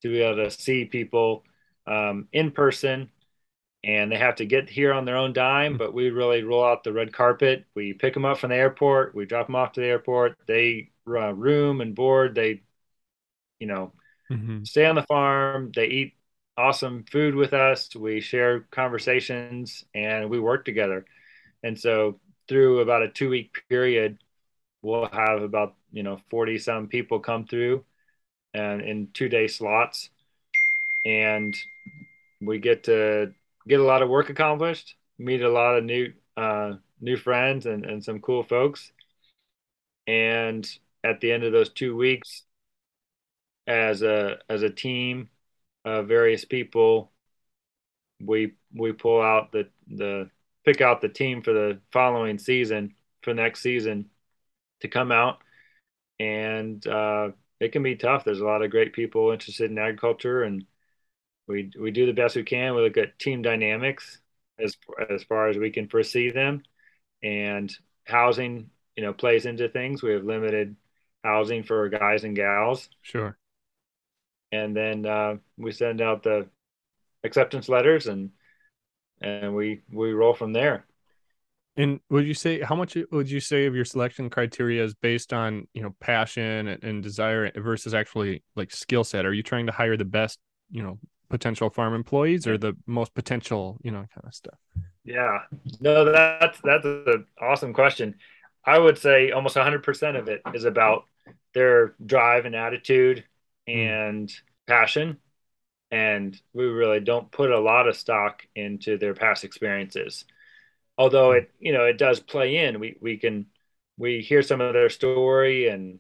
[0.02, 1.44] to be able to see people
[1.88, 3.10] um, in person
[3.84, 6.84] and they have to get here on their own dime but we really roll out
[6.84, 7.66] the red carpet.
[7.76, 9.16] We pick them up from the airport.
[9.16, 10.38] We drop them off to the airport.
[10.48, 12.36] They uh, room and board.
[12.36, 12.62] They
[13.60, 13.94] you know
[14.32, 14.64] mm-hmm.
[14.64, 15.72] stay on the farm.
[15.76, 16.14] They eat
[16.58, 17.96] awesome food with us.
[17.96, 21.06] We share conversations and we work together.
[21.64, 24.18] And so through about a two week period
[24.82, 27.86] we'll have about you know 40 some people come through
[28.54, 30.10] and in two day slots
[31.06, 31.56] and
[32.42, 33.34] we get to
[33.68, 37.86] get a lot of work accomplished, meet a lot of new uh, new friends and,
[37.86, 38.92] and some cool folks.
[40.08, 40.68] And
[41.04, 42.44] at the end of those two weeks,
[43.68, 45.30] as a as a team
[45.86, 47.12] of various people,
[48.26, 50.30] we we pull out the the
[50.66, 54.10] pick out the team for the following season for next season
[54.82, 55.40] to come out
[56.20, 60.44] and uh, it can be tough there's a lot of great people interested in agriculture
[60.44, 60.66] and
[61.52, 62.76] we we do the best we can.
[62.76, 64.20] We look at team dynamics
[64.60, 64.78] as
[65.10, 66.64] as far as we can foresee them,
[67.24, 70.02] and housing you know plays into things.
[70.04, 70.76] We have limited
[71.24, 72.90] housing for guys and gals.
[73.02, 73.38] Sure.
[74.52, 76.48] and then uh, we send out the
[77.24, 78.32] acceptance letters and
[79.22, 80.86] and we we roll from there.
[81.78, 85.32] And would you say how much would you say of your selection criteria is based
[85.34, 89.26] on you know passion and, and desire versus actually like skill set?
[89.26, 91.00] Are you trying to hire the best you know
[91.32, 94.60] potential farm employees or the most potential you know kind of stuff?
[95.04, 95.40] Yeah,
[95.80, 98.16] no, that's that's an awesome question.
[98.64, 101.06] I would say almost 100% of it is about
[101.56, 103.26] their drive and attitude
[103.68, 103.74] hmm.
[103.74, 104.42] and mm.
[104.68, 105.18] passion
[105.90, 110.26] and we really don't put a lot of stock into their past experiences
[110.98, 113.46] although it you know it does play in we we can
[113.98, 116.00] we hear some of their story and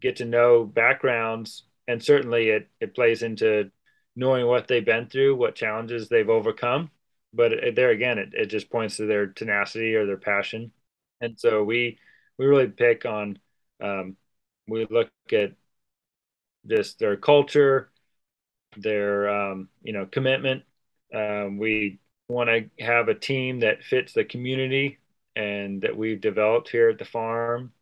[0.00, 3.70] get to know backgrounds and certainly it it plays into
[4.16, 6.90] knowing what they've been through what challenges they've overcome
[7.32, 10.72] but it, there again it, it just points to their tenacity or their passion
[11.20, 11.98] and so we
[12.38, 13.38] we really pick on
[13.82, 14.16] um,
[14.68, 15.52] we look at
[16.66, 17.90] just their culture
[18.76, 20.62] their um, you know commitment.
[21.14, 24.98] Um, we want to have a team that fits the community
[25.34, 27.72] and that we've developed here at the farm,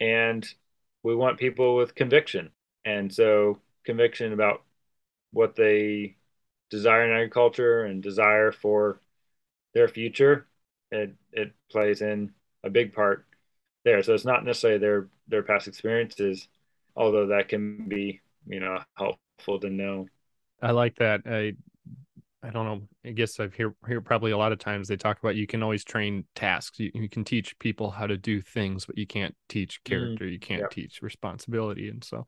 [0.00, 0.46] and
[1.02, 2.50] we want people with conviction.
[2.84, 4.62] And so conviction about
[5.32, 6.16] what they
[6.70, 9.00] desire in agriculture and desire for
[9.74, 10.46] their future,
[10.90, 12.32] it it plays in
[12.64, 13.26] a big part
[13.84, 14.02] there.
[14.02, 16.48] So it's not necessarily their their past experiences,
[16.96, 20.06] although that can be you know helpful to know.
[20.60, 21.22] I like that.
[21.26, 21.54] I
[22.44, 22.82] I don't know.
[23.04, 25.62] I guess I've hear hear probably a lot of times they talk about you can
[25.62, 26.78] always train tasks.
[26.80, 29.94] You, you can teach people how to do things, but you can't teach mm-hmm.
[29.94, 30.26] character.
[30.26, 32.26] You can't teach responsibility, and so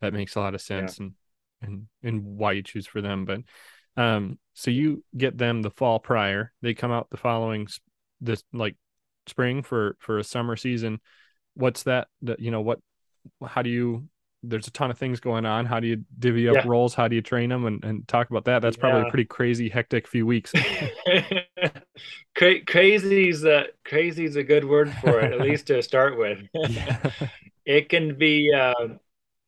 [0.00, 1.04] that makes a lot of sense yeah.
[1.04, 1.14] and
[1.64, 3.24] and and why you choose for them.
[3.24, 3.40] But
[4.00, 6.52] um, so you get them the fall prior.
[6.62, 7.68] They come out the following
[8.20, 8.76] this like
[9.26, 11.00] spring for for a summer season.
[11.54, 12.08] What's that?
[12.22, 12.80] That you know what?
[13.44, 14.08] How do you
[14.46, 15.66] there's a ton of things going on.
[15.66, 16.64] How do you divvy up yeah.
[16.66, 16.94] roles?
[16.94, 18.62] How do you train them and, and talk about that?
[18.62, 19.06] That's probably yeah.
[19.06, 20.52] a pretty crazy, hectic few weeks.
[22.34, 26.18] Cra- crazy is a crazy is a good word for it, at least to start
[26.18, 26.40] with.
[27.64, 28.88] it can be, uh,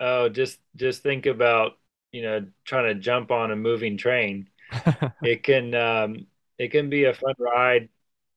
[0.01, 1.73] oh, just just think about
[2.13, 4.49] you know trying to jump on a moving train.
[5.23, 6.27] it can um,
[6.59, 7.89] it can be a fun ride.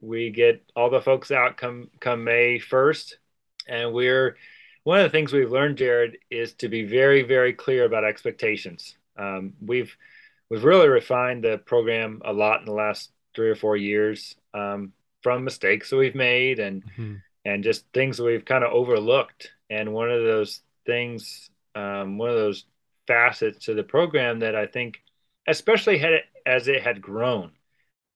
[0.01, 3.17] We get all the folks out come come May first,
[3.67, 4.37] and we're
[4.83, 8.97] one of the things we've learned, Jared, is to be very, very clear about expectations.
[9.17, 9.95] Um, we've
[10.49, 14.93] we've really refined the program a lot in the last three or four years um,
[15.21, 17.15] from mistakes that we've made and mm-hmm.
[17.45, 19.51] and just things that we've kind of overlooked.
[19.69, 22.65] And one of those things, um, one of those
[23.09, 25.01] facets to the program that I think,
[25.47, 27.51] especially had it, as it had grown,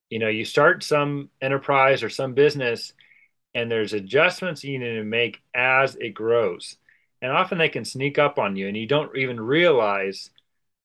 [0.08, 2.92] you know, you start some enterprise or some business
[3.54, 6.76] and there's adjustments you need to make as it grows.
[7.20, 10.30] And often they can sneak up on you and you don't even realize,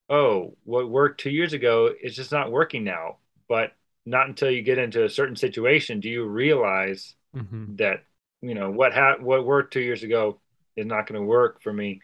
[0.09, 3.17] oh, what worked two years ago is just not working now.
[3.47, 3.73] But
[4.05, 7.75] not until you get into a certain situation do you realize mm-hmm.
[7.75, 8.05] that,
[8.41, 10.39] you know, what ha- what worked two years ago
[10.75, 12.01] is not going to work for me.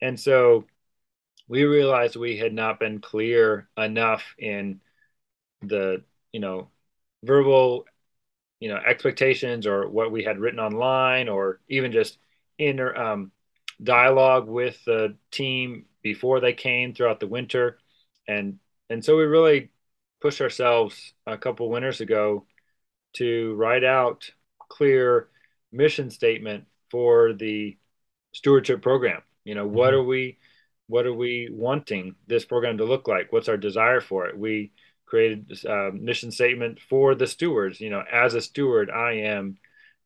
[0.00, 0.66] And so
[1.52, 4.80] we realized we had not been clear enough in
[5.60, 6.70] the, you know,
[7.22, 7.84] verbal
[8.58, 12.16] you know expectations or what we had written online or even just
[12.58, 13.32] in um,
[13.82, 17.78] dialogue with the team before they came throughout the winter
[18.28, 19.68] and and so we really
[20.20, 22.46] pushed ourselves a couple winters ago
[23.14, 24.30] to write out
[24.68, 25.28] clear
[25.72, 27.76] mission statement for the
[28.32, 29.74] stewardship program you know mm-hmm.
[29.74, 30.38] what are we
[30.88, 34.72] what are we wanting this program to look like what's our desire for it we
[35.12, 37.82] created a uh, mission statement for the stewards.
[37.82, 39.58] You know, as a steward, I am,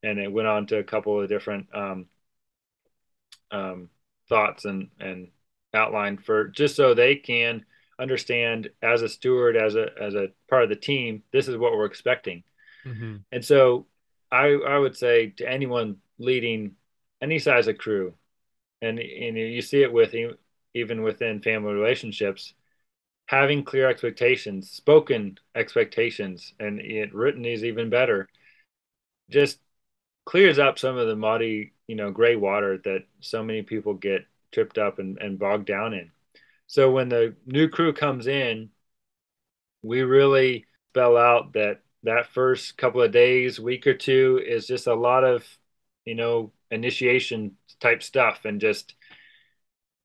[0.03, 2.07] and it went on to a couple of different um,
[3.53, 3.89] um,
[4.29, 5.29] thoughts and and
[5.73, 7.65] outline for just so they can
[8.01, 11.71] understand as a steward, as a as a part of the team, this is what
[11.71, 12.43] we're expecting.
[12.85, 13.19] Mm-hmm.
[13.31, 13.87] And so,
[14.33, 16.73] I I would say to anyone leading
[17.23, 18.15] any size of crew,
[18.83, 20.15] and and you see it with
[20.77, 22.55] even within family relationships
[23.27, 28.29] having clear expectations, spoken expectations, and it written is even better.
[29.31, 29.59] Just
[30.25, 34.27] clears up some of the muddy, you know, gray water that so many people get
[34.53, 36.11] tripped up and, and bogged down in.
[36.69, 38.71] So when the new crew comes in,
[39.83, 44.87] we really spell out that that first couple of days, week or two is just
[44.87, 45.45] a lot of,
[46.05, 48.95] you know, initiation type stuff and just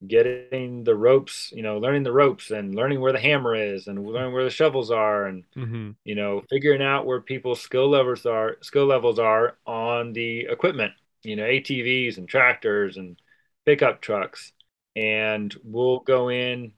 [0.08, 4.04] getting the ropes, you know, learning the ropes and learning where the hammer is and
[4.06, 5.92] learning where the shovels are and mm-hmm.
[6.04, 10.94] you know, figuring out where people's skill levels are skill levels are on the equipment,
[11.24, 13.22] you know, ATVs and tractors and
[13.66, 14.54] pickup trucks.
[14.96, 16.74] and we'll go in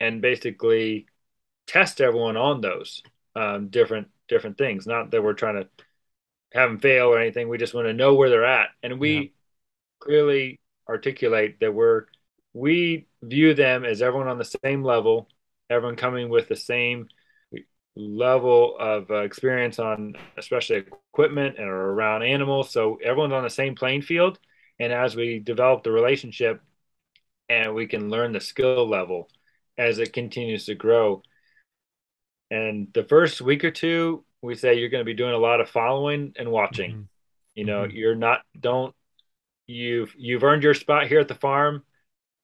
[0.00, 1.06] and basically
[1.66, 3.02] test everyone on those
[3.36, 4.86] um, different different things.
[4.86, 5.68] Not that we're trying to
[6.52, 7.48] have them fail or anything.
[7.48, 9.28] We just want to know where they're at, and we yeah.
[10.00, 12.06] clearly articulate that we're
[12.54, 15.28] we view them as everyone on the same level,
[15.70, 17.08] everyone coming with the same
[17.94, 20.76] level of uh, experience on especially
[21.12, 22.70] equipment and around animals.
[22.70, 24.38] So everyone's on the same playing field.
[24.78, 26.62] And as we develop the relationship
[27.48, 29.28] and we can learn the skill level
[29.76, 31.22] as it continues to grow.
[32.50, 35.60] And the first week or two, we say you're going to be doing a lot
[35.60, 36.90] of following and watching.
[36.90, 37.02] Mm-hmm.
[37.54, 37.96] You know, mm-hmm.
[37.96, 38.94] you're not don't
[39.66, 41.82] you've you've earned your spot here at the farm.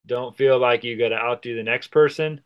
[0.09, 2.41] Don't feel like you got to outdo the next person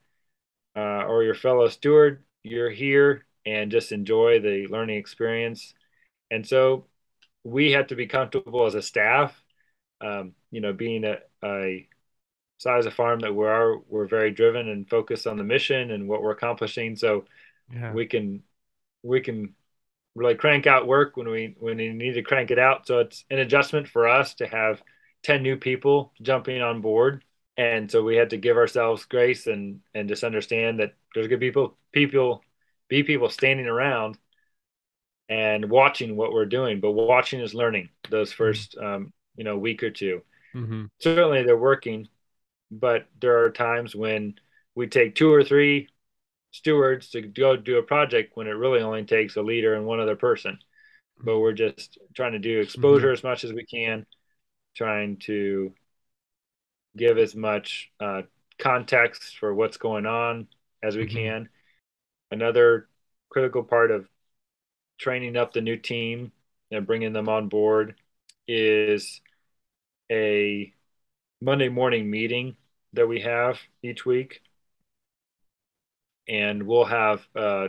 [0.76, 5.74] uh, or your fellow steward you're here and just enjoy the learning experience.
[6.30, 6.86] And so
[7.44, 9.40] we have to be comfortable as a staff,
[10.00, 11.88] um, you know, being a, a
[12.58, 16.08] size of farm that we are, we're very driven and focused on the mission and
[16.08, 16.96] what we're accomplishing.
[16.96, 17.24] So
[17.72, 17.92] yeah.
[17.92, 18.42] we can,
[19.02, 19.54] we can
[20.14, 22.86] really crank out work when we, when we need to crank it out.
[22.86, 24.82] So it's an adjustment for us to have
[25.22, 27.24] 10 new people jumping on board
[27.56, 31.40] and so we had to give ourselves grace and and just understand that there's good
[31.40, 32.42] people people
[32.88, 34.18] be people standing around
[35.28, 38.86] and watching what we're doing but watching is learning those 1st mm-hmm.
[38.86, 40.22] um, you know week or 2
[40.54, 40.84] mm-hmm.
[41.00, 42.08] certainly they're working
[42.70, 44.34] but there are times when
[44.74, 45.88] we take two or three
[46.50, 50.00] stewards to go do a project when it really only takes a leader and one
[50.00, 50.58] other person
[51.24, 53.12] but we're just trying to do exposure mm-hmm.
[53.12, 54.06] as much as we can
[54.74, 55.72] trying to
[56.96, 58.22] give as much uh,
[58.58, 60.46] context for what's going on
[60.82, 61.16] as we mm-hmm.
[61.16, 61.48] can.
[62.30, 62.88] Another
[63.30, 64.08] critical part of
[64.98, 66.32] training up the new team
[66.70, 67.94] and bringing them on board
[68.46, 69.20] is
[70.10, 70.72] a
[71.40, 72.56] Monday morning meeting
[72.92, 74.40] that we have each week.
[76.28, 77.68] And we'll have uh,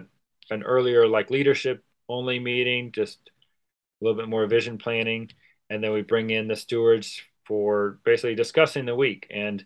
[0.49, 5.31] an earlier, like leadership only meeting, just a little bit more vision planning.
[5.69, 9.27] And then we bring in the stewards for basically discussing the week.
[9.29, 9.63] And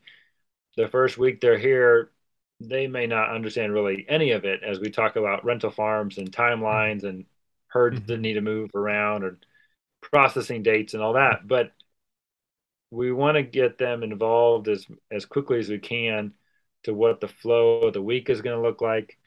[0.75, 2.11] the first week they're here,
[2.59, 6.32] they may not understand really any of it as we talk about rental farms and
[6.32, 7.25] timelines and
[7.67, 8.07] herds mm-hmm.
[8.07, 9.38] that need to move around and
[10.01, 11.47] processing dates and all that.
[11.47, 11.71] But
[12.89, 16.34] we want to get them involved as as quickly as we can
[16.84, 19.17] to what the flow of the week is going to look like,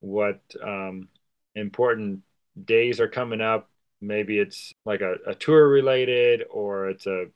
[0.00, 1.08] what um,
[1.54, 2.20] important
[2.62, 3.70] days are coming up.
[4.02, 7.26] Maybe it's like a, a tour related, or it's a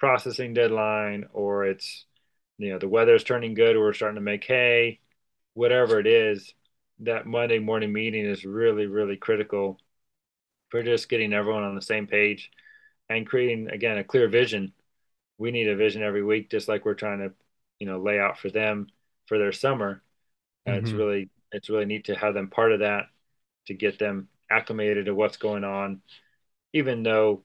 [0.00, 2.06] processing deadline or it's
[2.56, 4.98] you know the weather's turning good or we're starting to make hay
[5.52, 6.54] whatever it is
[7.00, 9.78] that monday morning meeting is really really critical
[10.70, 12.50] for just getting everyone on the same page
[13.10, 14.72] and creating again a clear vision
[15.36, 17.32] we need a vision every week just like we're trying to
[17.78, 18.86] you know lay out for them
[19.26, 20.02] for their summer
[20.64, 20.86] and mm-hmm.
[20.86, 23.04] it's really it's really neat to have them part of that
[23.66, 26.00] to get them acclimated to what's going on
[26.72, 27.42] even though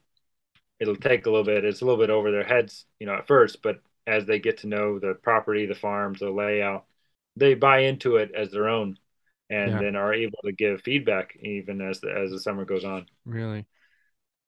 [0.79, 1.65] it'll take a little bit.
[1.65, 4.59] It's a little bit over their heads, you know, at first, but as they get
[4.59, 6.85] to know the property, the farms, the layout,
[7.35, 8.97] they buy into it as their own,
[9.49, 9.79] and yeah.
[9.79, 13.07] then are able to give feedback even as the as the summer goes on.
[13.25, 13.65] Really,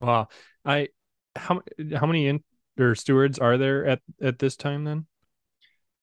[0.00, 0.28] wow.
[0.64, 0.88] I
[1.36, 1.62] how
[1.94, 2.42] how many in,
[2.78, 5.06] or stewards are there at at this time then?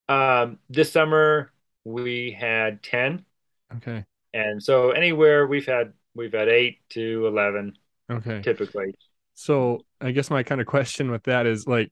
[0.07, 1.51] Um, this summer
[1.83, 3.25] we had ten.
[3.77, 4.05] Okay.
[4.33, 7.77] And so anywhere we've had we've had eight to eleven.
[8.11, 8.41] Okay.
[8.41, 8.93] Typically.
[9.35, 11.91] So I guess my kind of question with that is like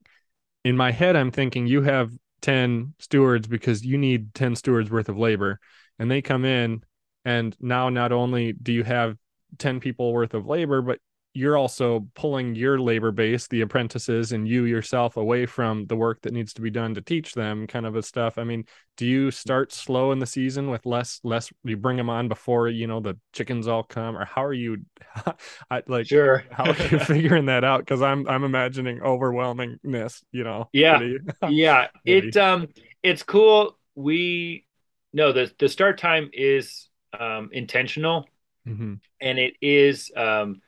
[0.63, 5.09] in my head, I'm thinking you have 10 stewards because you need 10 stewards worth
[5.09, 5.59] of labor.
[5.99, 6.83] And they come in
[7.25, 9.17] and now not only do you have
[9.57, 10.99] 10 people worth of labor, but
[11.34, 16.21] you're also pulling your labor base, the apprentices, and you yourself away from the work
[16.21, 18.38] that needs to be done to teach them, kind of a stuff.
[18.38, 18.65] I mean,
[18.97, 21.51] do you start slow in the season with less, less?
[21.63, 24.86] You bring them on before you know the chickens all come, or how are you?
[25.71, 27.79] I, like, sure, how are you figuring that out?
[27.79, 30.21] Because I'm, I'm imagining overwhelmingness.
[30.31, 31.01] You know, yeah,
[31.49, 31.88] yeah.
[32.05, 32.67] It, um,
[33.01, 33.77] it's cool.
[33.95, 34.67] We
[35.13, 38.29] no the the start time is um intentional,
[38.67, 38.95] mm-hmm.
[39.19, 40.61] and it is um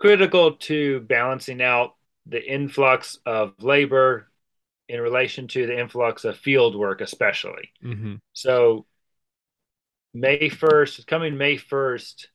[0.00, 1.94] critical to balancing out
[2.26, 4.28] the influx of labor
[4.88, 7.70] in relation to the influx of field work, especially.
[7.84, 8.14] Mm-hmm.
[8.32, 8.86] So,
[10.12, 12.26] May 1st, coming May 1st,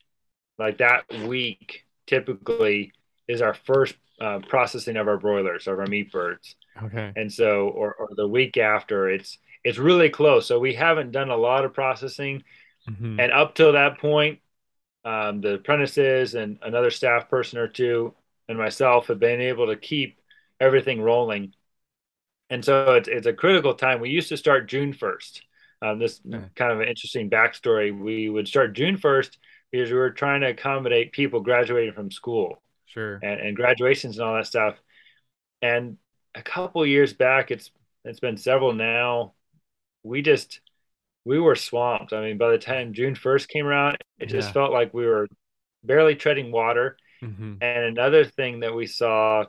[0.58, 2.92] like that week, typically
[3.28, 6.54] is our first uh, processing of our broilers, of our meat birds.
[6.82, 7.12] Okay.
[7.14, 10.46] And so, or, or the week after, it's it's really close.
[10.46, 12.44] So we haven't done a lot of processing,
[12.88, 13.18] mm-hmm.
[13.18, 14.38] and up till that point,
[15.06, 18.14] um, the apprentices and another staff person or two
[18.48, 20.20] and myself have been able to keep
[20.60, 21.54] everything rolling
[22.50, 24.00] and so it's it's a critical time.
[24.00, 25.42] We used to start June first.
[25.82, 26.20] Um, this
[26.54, 27.98] kind of an interesting backstory.
[27.98, 29.38] We would start June first
[29.70, 33.18] because we were trying to accommodate people graduating from school Sure.
[33.22, 34.76] and, and graduations and all that stuff.
[35.60, 35.98] And
[36.34, 37.70] a couple years back, it's
[38.04, 39.34] it's been several now.
[40.04, 40.60] We just
[41.26, 42.14] we were swamped.
[42.14, 44.54] I mean, by the time June first came around, it just Yeah.
[44.54, 45.28] felt like we were
[45.84, 46.98] barely treading water.
[47.22, 49.46] hmm And another thing that we saw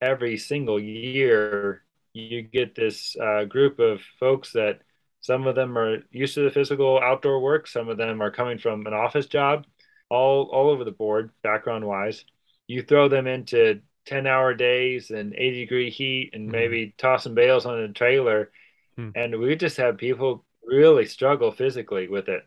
[0.00, 4.80] every single year, you get this uh, group of folks that
[5.20, 8.58] some of them are used to the physical outdoor work, some of them are coming
[8.58, 9.64] from an office job,
[10.10, 12.24] all all over the board, background wise.
[12.66, 17.34] You throw them into 10 hour days and 80 degree heat and hmm maybe tossing
[17.34, 18.50] bales on a trailer,
[18.96, 22.46] hmm and we just have people really struggle physically with it.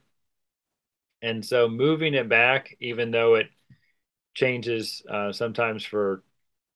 [1.21, 3.47] And so moving it back, even though it
[4.35, 6.23] changes uh, sometimes for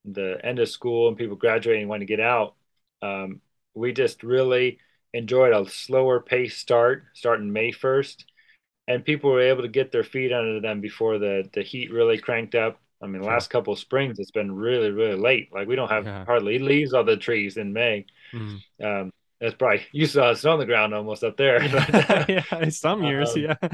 [0.05, 2.55] the end of school and people graduating and want to get out,
[3.01, 3.41] um,
[3.75, 4.79] we just really
[5.13, 8.25] enjoyed a slower pace start, starting May 1st.
[8.87, 12.19] And people were able to get their feet under them before the, the heat really
[12.19, 12.81] cranked up.
[13.01, 13.33] I mean, Sure.
[13.33, 15.53] last couple of springs, it's been really, really late.
[15.53, 16.25] Like we don't have Yeah.
[16.25, 18.05] hardly leaves on the trees in May.
[18.33, 18.59] Mhm.
[18.83, 21.63] Um, that's probably you saw snow on the ground almost up there.
[21.63, 22.25] Yeah.
[22.51, 22.69] yeah.
[22.69, 23.35] Some years.
[23.35, 23.69] um, Yeah.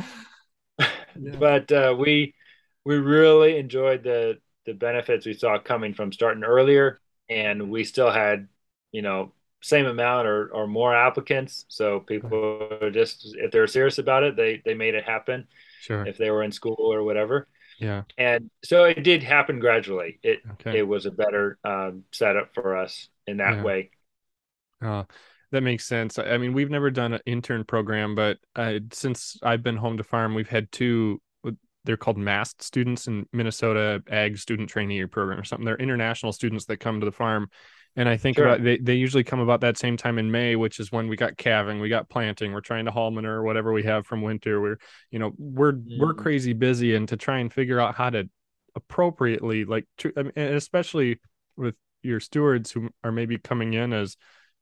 [1.15, 2.33] But uh, we
[2.83, 6.99] we really enjoyed the the benefits we saw coming from starting earlier,
[7.29, 8.47] and we still had
[8.91, 11.65] you know same amount or or more applicants.
[11.69, 15.47] So people are just if they're serious about it, they they made it happen
[15.81, 16.05] Sure.
[16.05, 17.47] if they were in school or whatever.
[17.79, 18.03] Yeah.
[18.17, 20.19] And so it did happen gradually.
[20.23, 20.79] It Okay.
[20.79, 23.63] it was a better um, setup for us in that Yeah.
[23.63, 23.91] way.
[24.81, 25.03] Uh,
[25.55, 26.19] that makes sense.
[26.19, 30.03] I mean, we've never done an intern program, but uh, since I've been home to
[30.03, 31.21] farm, we've had two.
[31.85, 35.65] They're called MAST students in Minnesota Ag Student Trainee Program or something.
[35.65, 37.47] They're international students that come to the farm,
[37.95, 38.45] and I think Sure.
[38.47, 41.15] about they they usually come about that same time in May, which is when we
[41.15, 44.59] got calving, we got planting, we're trying to haul manure, whatever we have from winter.
[44.59, 44.77] We're
[45.11, 48.27] you know we're we're Mm, crazy busy, and to try and figure out how to
[48.75, 51.19] appropriately like, tr- I mean, and especially
[51.55, 54.17] with your stewards who are maybe coming in as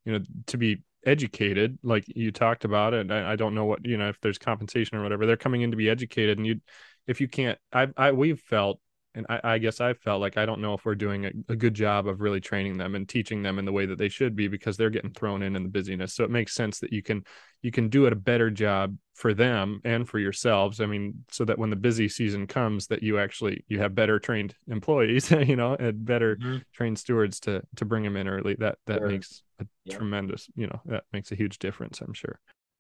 [0.06, 3.86] you know to be educated like you talked about it I, I don't know what
[3.86, 6.62] you know if there's compensation or whatever they're coming in to be educated and you
[7.08, 8.80] if you can't i i we've felt
[9.16, 11.56] and I, I guess I felt like I don't know if we're doing a, a
[11.56, 14.36] good job of really training them and teaching them in the way that they should
[14.36, 16.14] be because they're getting thrown in in the busyness.
[16.14, 17.24] So it makes sense that you can
[17.62, 20.82] you can do it a better job for them and for yourselves.
[20.82, 24.20] I mean, so that when the busy season comes, that you actually you have better
[24.20, 28.56] trained employees, you know, and better mhm, trained stewards to to bring them in early.
[28.56, 29.06] That that Sure.
[29.06, 29.98] makes a Yeah.
[29.98, 32.02] tremendous, you know, that makes a huge difference.
[32.02, 32.40] I'm sure.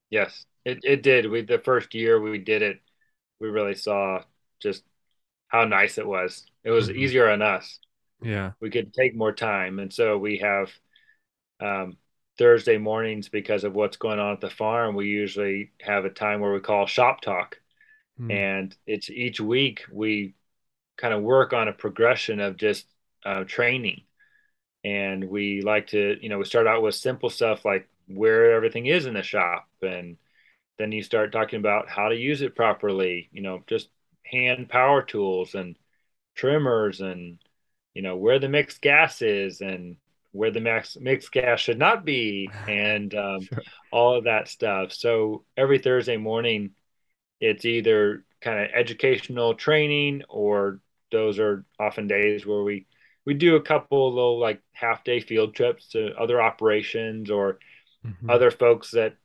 [0.10, 1.30] Yes, it, it did.
[1.30, 2.82] We the first year we did it,
[3.40, 4.24] we really saw
[4.60, 4.84] just
[5.54, 6.46] how nice it was.
[6.66, 6.98] It was Mhm.
[6.98, 7.80] easier on us.
[8.22, 8.54] Yeah.
[8.62, 10.72] We could take more time, and so we have
[11.60, 11.98] um,
[12.38, 14.96] Thursday mornings because of what's going on at the farm.
[14.96, 17.60] We usually have a time where we call shop talk,
[18.20, 18.32] Mm.
[18.32, 20.36] and it's each week we
[20.98, 22.88] kind of work on a progression of just
[23.26, 24.04] uh, training,
[24.84, 28.86] and we like to, you know, we start out with simple stuff like where everything
[28.86, 30.18] is in the shop and
[30.78, 33.90] then you start talking about how to use it properly you know just
[34.26, 35.78] hand power tools and
[36.36, 37.40] trimmers and
[37.94, 39.98] you know where the mixed gas is and
[40.32, 43.64] where the max mixed gas should not be and um, Sure.
[43.92, 46.72] all of that stuff so every thursday morning
[47.40, 50.80] it's either kind of educational training or
[51.12, 52.86] those are often days where we
[53.26, 57.60] we do a couple little like half day field trips to other operations or
[58.04, 58.30] Mhm.
[58.30, 59.16] other folks that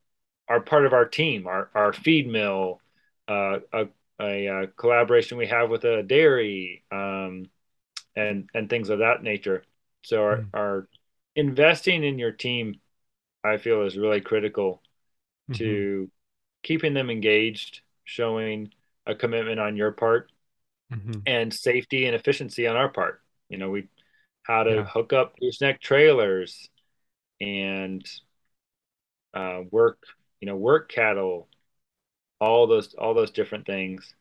[0.49, 2.83] are part of our team, our our feed mill,
[3.29, 3.87] uh, a,
[4.21, 7.47] a, a collaboration we have with a dairy, um,
[8.17, 9.65] and and things of that nature.
[10.03, 10.51] So our, Mm.
[10.55, 10.89] our
[11.37, 12.81] investing in your team,
[13.45, 14.83] I feel, is really critical
[15.49, 15.59] Mhm.
[15.59, 16.11] to
[16.63, 18.73] keeping them engaged, showing
[19.07, 20.31] a commitment on your part,
[20.91, 21.23] Mhm.
[21.27, 23.23] and safety and efficiency on our part.
[23.49, 23.89] You know, we
[24.43, 24.85] how to Yeah.
[24.85, 26.69] hook up gooseneck trailers
[27.41, 28.05] and
[29.35, 29.99] uh, work,
[30.41, 31.49] you know, work cattle
[32.41, 34.15] all those all those different things.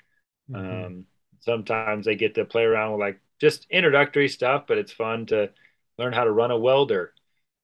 [0.47, 0.85] Mhm.
[0.85, 1.05] Um,
[1.39, 5.51] sometimes they get to play around with like just introductory stuff, but it's fun to
[5.97, 7.13] learn how to run a welder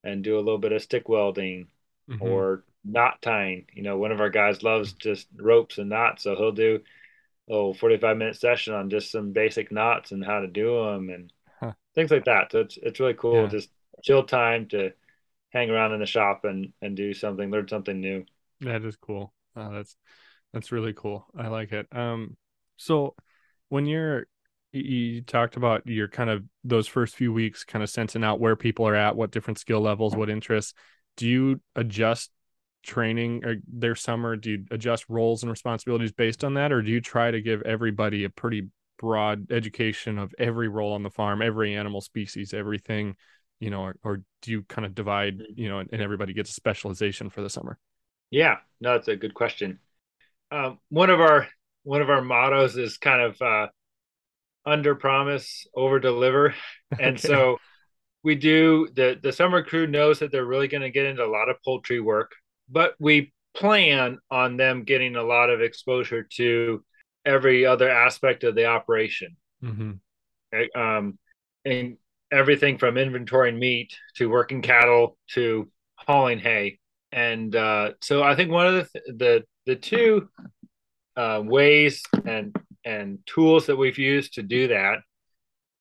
[0.03, 1.67] and do a little bit of stick welding
[2.07, 2.19] Mhm.
[2.19, 3.67] or knot tying.
[3.73, 6.81] You know, one of our guys loves just ropes and knots, so he'll do
[7.49, 11.31] a 45 minute session on just some basic knots and how to do them and
[11.59, 11.73] Huh.
[11.95, 12.51] things like that.
[12.51, 13.49] So it's it's really cool, Yeah.
[13.49, 13.69] just
[14.03, 14.93] chill time to
[15.51, 18.25] hang around in the shop and and do something, learn something new.
[18.61, 19.33] That is cool.
[19.55, 19.95] That's
[20.53, 21.25] that's really cool.
[21.37, 21.87] I like it.
[21.91, 22.37] Um,
[22.77, 23.15] so
[23.69, 24.27] when you're
[24.71, 28.55] you talked about your kind of those first few weeks kind of sensing out where
[28.55, 30.73] people are at what different skill levels what interests
[31.15, 32.31] do you adjust
[32.83, 34.35] training or their summer?
[34.35, 37.61] Do you adjust roles and responsibilities based on that or do you try to give
[37.63, 38.67] everybody a pretty
[38.99, 43.15] broad education of every role on the farm every animal species everything
[43.59, 46.51] you know or, or do you kind of divide you know and, and, everybody gets
[46.51, 47.77] a specialization for the summer?
[48.29, 48.57] Yeah.
[48.81, 49.79] No that's a good question
[50.53, 51.47] um, one of our
[51.83, 53.67] one of our mottos is kind of uh,
[54.65, 56.55] under promise, over deliver.
[56.99, 57.57] And so
[58.23, 61.25] we do the the summer crew knows that they're really going to get into a
[61.25, 62.33] lot of poultry work,
[62.69, 66.83] but we plan on them getting a lot of exposure to
[67.25, 69.35] every other aspect of the operation.
[69.63, 70.79] Mm-hmm.
[70.79, 71.17] Um,
[71.65, 71.97] and
[72.31, 76.77] everything from inventorying meat to working cattle to hauling hay.
[77.13, 80.29] And uh, so I think one of the the the two
[81.15, 84.99] uh, ways and and tools that we've used to do that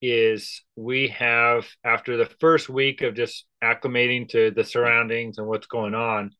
[0.00, 5.68] is we have after the first week of just acclimating to the surroundings and what's
[5.68, 6.32] going on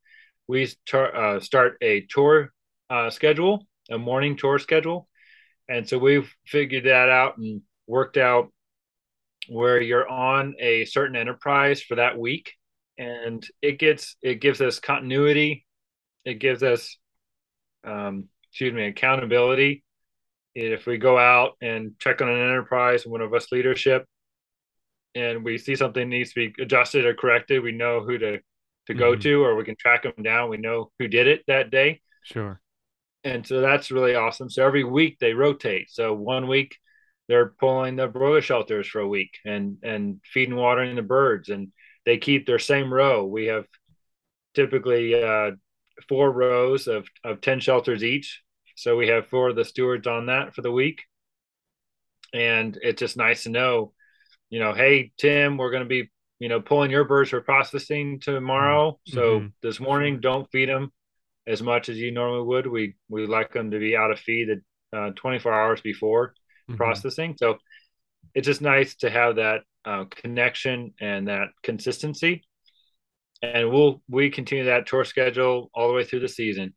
[0.48, 2.52] we start, uh, start a tour
[2.90, 5.08] uh, schedule a morning tour schedule.
[5.68, 8.48] And so we've figured that out and worked out
[9.48, 12.52] where you're on a certain enterprise for that week
[12.98, 15.66] and it gets it gives us continuity.
[16.24, 16.96] It gives us
[17.84, 19.84] um, excuse me accountability.
[20.54, 24.04] If we go out and check on an enterprise one of us leadership
[25.14, 28.38] and we see something needs to be adjusted or corrected we know who to
[28.86, 29.20] to go mm-hmm.
[29.20, 30.50] to or we can track them down.
[30.50, 32.00] We know who did it that day.
[32.24, 32.60] Sure.
[33.24, 34.50] And so that's really awesome.
[34.50, 35.90] So every week they rotate.
[35.90, 36.76] So one week
[37.28, 41.68] they're pulling the broiler shelters for a week and and feeding watering the birds and
[42.06, 43.64] they keep their same row we have
[44.54, 45.50] typically uh,
[46.08, 48.42] four rows of, of 10 shelters each
[48.76, 51.02] so we have four of the stewards on that for the week.
[52.34, 53.92] And it's just nice to know,
[54.50, 58.20] you know, hey, Tim, we're going to be, you know, pulling your birds for processing
[58.20, 58.92] tomorrow.
[58.92, 59.14] Mm-hmm.
[59.14, 59.46] So mm-hmm.
[59.62, 60.90] this morning, don't feed them
[61.46, 62.66] as much as you normally would.
[62.66, 64.58] We, we like them to be out of feed at
[64.98, 66.76] uh, 24 hours before mm-hmm.
[66.76, 67.36] processing.
[67.38, 67.58] So
[68.34, 72.42] it's just nice to have that uh, connection and that consistency.
[73.42, 76.74] And we'll, we continue that tour schedule all the way through the season.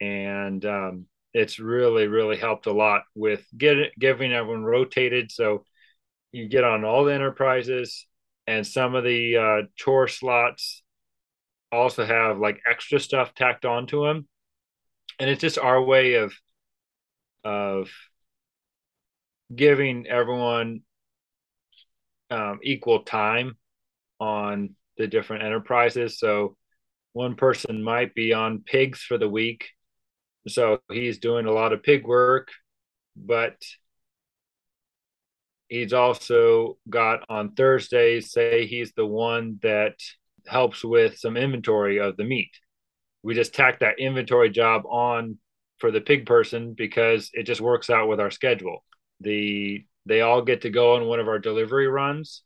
[0.00, 1.06] And, um,
[1.36, 5.66] it's really really helped a lot with getting giving everyone rotated so
[6.32, 8.06] you get on all the enterprises
[8.46, 10.82] and some of the uh, chore slots
[11.70, 14.26] also have like extra stuff tacked onto them
[15.20, 16.32] and it's just our way of
[17.44, 17.90] of
[19.54, 20.80] giving everyone
[22.30, 23.56] um, equal time
[24.18, 26.56] on the different enterprises so
[27.12, 29.70] one person might be on pigs for the week
[30.48, 32.50] so he's doing a lot of pig work,
[33.16, 33.56] but
[35.68, 39.94] he's also got on Thursdays, say he's the one that
[40.46, 42.50] helps with some inventory of the meat.
[43.22, 45.38] We just tack that inventory job on
[45.78, 48.84] for the pig person because it just works out with our schedule.
[49.20, 52.42] The they all get to go on one of our delivery runs.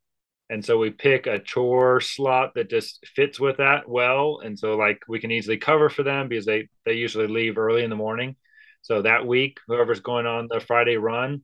[0.49, 4.41] And so we pick a chore slot that just fits with that well.
[4.43, 7.85] And so like we can easily cover for them because they they usually leave early
[7.85, 8.35] in the morning.
[8.83, 11.43] So that week whoever's going on the friday run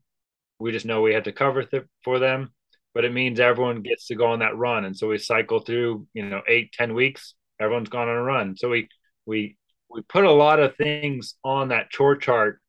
[0.58, 2.52] we just know we had to cover th- for them.
[2.94, 4.86] But it means everyone gets to go on that run.
[4.86, 8.56] And so we cycle through you know eight ten weeks everyone's gone on a run.
[8.56, 8.88] So we
[9.26, 9.56] we
[9.90, 12.60] we put a lot of things on that chore chart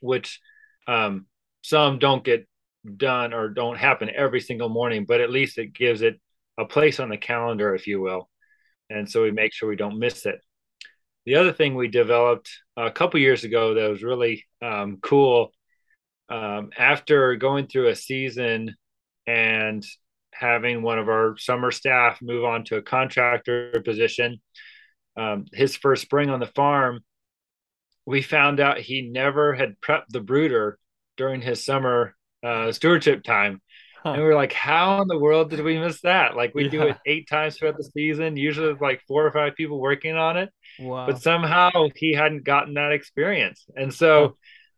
[0.00, 0.40] which
[0.86, 1.26] um,
[1.62, 2.48] some don't get
[2.96, 6.20] done or don't happen every single morning, but at least it gives it
[6.58, 8.28] a place on the calendar, if you will.
[8.88, 10.40] And so we make sure we don't miss it.
[11.26, 15.52] The other thing we developed a couple years ago that was really um, cool
[16.28, 18.74] um, after going through a season
[19.26, 19.84] and
[20.32, 24.40] having one of our summer staff move on to a contractor position,
[25.16, 27.00] um, his first spring on the farm,
[28.06, 30.78] we found out he never had prepped the brooder
[31.16, 33.60] during his summer uh, stewardship time.
[34.02, 34.12] Huh.
[34.12, 36.34] And we were like, how in the world did we miss that?
[36.34, 36.70] Like we yeah.
[36.70, 40.38] do it eight times throughout the season, usually like four or five people working on
[40.38, 40.50] it.
[40.78, 41.06] Wow.
[41.06, 43.66] But somehow he hadn't gotten that experience.
[43.76, 44.32] And so huh.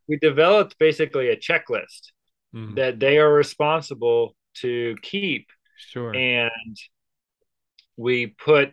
[0.08, 2.10] we developed basically a checklist
[2.52, 2.74] mm.
[2.76, 5.46] that they are responsible to keep.
[5.76, 6.14] Sure.
[6.14, 6.76] And
[7.96, 8.72] we put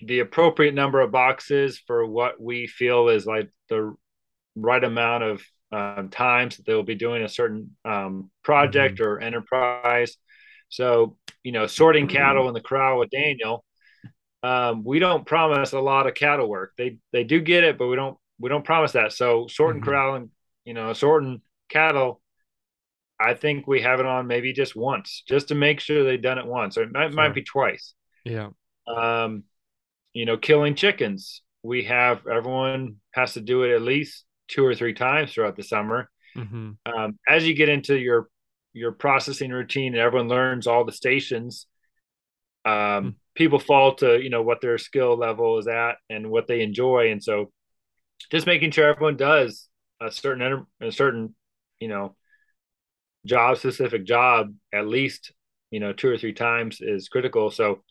[0.00, 3.94] the appropriate number of boxes for what we feel is like the
[4.56, 5.42] right amount of
[5.72, 9.04] um, times that they will be doing a certain um, project mm-hmm.
[9.04, 10.16] or enterprise.
[10.68, 13.64] So, you know, sorting cattle in the corral with Daniel,
[14.42, 16.72] um, we don't promise a lot of cattle work.
[16.76, 19.12] They they do get it, but we don't we don't promise that.
[19.12, 19.90] So sorting mm-hmm.
[19.90, 20.30] corral and
[20.64, 22.20] you know sorting cattle
[23.18, 26.38] I think we have it on maybe just once, just to make sure they've done
[26.38, 27.16] it once, or it might, sure.
[27.16, 27.94] might be twice.
[28.24, 28.50] Yeah.
[28.86, 29.44] Um,
[30.12, 31.42] you know, killing chickens.
[31.62, 35.62] We have everyone has to do it at least two or three times throughout the
[35.62, 36.08] summer.
[36.36, 36.72] Mm-hmm.
[36.86, 38.28] Um, as you get into your
[38.72, 41.66] your processing routine and everyone learns all the stations,
[42.64, 43.08] um, mm-hmm.
[43.34, 47.10] people fall to you know what their skill level is at and what they enjoy,
[47.10, 47.50] and so
[48.30, 49.68] just making sure everyone does
[50.00, 51.34] a certain a certain
[51.80, 52.14] you know
[53.24, 55.32] job specific job at least
[55.70, 57.82] you know two or three times is critical so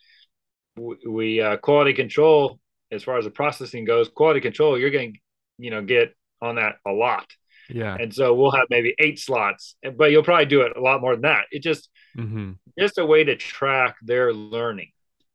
[0.78, 2.60] we, we uh, quality control
[2.92, 5.20] as far as the processing goes quality control you're going to
[5.58, 6.14] you know get
[6.46, 7.26] on that a lot
[7.70, 11.02] yeah and so we'll have maybe eight slots but you'll probably do it a lot
[11.02, 12.52] more than that it just mm-hmm.
[12.78, 14.92] just a way to track their learning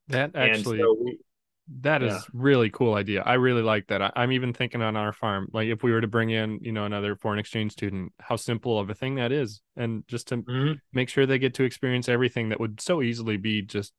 [0.08, 1.18] that actually so we,
[1.82, 2.20] that is yeah.
[2.32, 3.22] really cool idea.
[3.22, 4.02] I really like that.
[4.02, 6.72] I, am even thinking on our farm, like if we were to bring in, you
[6.72, 10.38] know, another foreign exchange student, how simple of a thing that is, and just to
[10.38, 10.72] mm-hmm.
[10.92, 13.92] make sure they get to experience everything that would so easily be just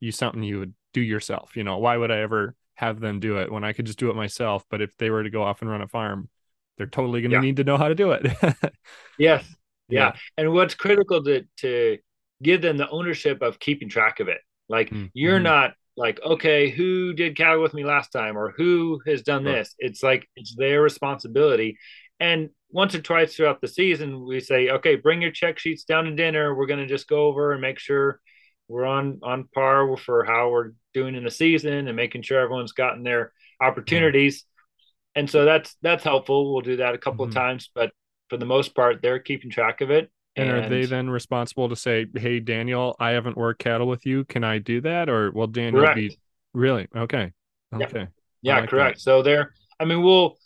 [0.00, 1.56] you something you would do yourself.
[1.56, 4.10] You know, why would I ever have them do it when I could just do
[4.10, 4.64] it myself?
[4.68, 6.28] But if they were to go off and run a farm,
[6.78, 7.42] they're totally going to yeah.
[7.42, 8.26] need to know how to do it.
[9.18, 9.44] yes.
[9.88, 10.00] Yeah.
[10.00, 10.12] yeah.
[10.36, 11.98] And what's critical to to
[12.42, 14.40] give them the ownership of keeping track of it.
[14.68, 15.06] Like mm-hmm.
[15.14, 19.44] you're not like okay who did cattle with me last time or who has done
[19.44, 21.76] this it's like it's their responsibility
[22.18, 26.04] and once or twice throughout the season we say okay bring your check sheets down
[26.04, 28.20] to dinner we're going to just go over and make sure
[28.68, 32.72] we're on on par for how we're doing in the season and making sure everyone's
[32.72, 34.51] gotten their opportunities yeah.
[35.14, 37.36] And so that's that's helpful we'll do that a couple mm-hmm.
[37.36, 37.90] of times but
[38.28, 41.68] for the most part they're keeping track of it and, and, are they then responsible
[41.68, 44.24] to say, "Hey, Daniel, I haven't worked cattle with you.
[44.24, 45.96] Can I do that?" Or will Daniel correct.
[45.96, 46.18] be
[46.54, 47.32] really okay?
[47.74, 48.06] Okay, yeah,
[48.40, 48.96] yeah like correct.
[48.96, 49.02] That.
[49.02, 50.38] So they're, I mean, we'll,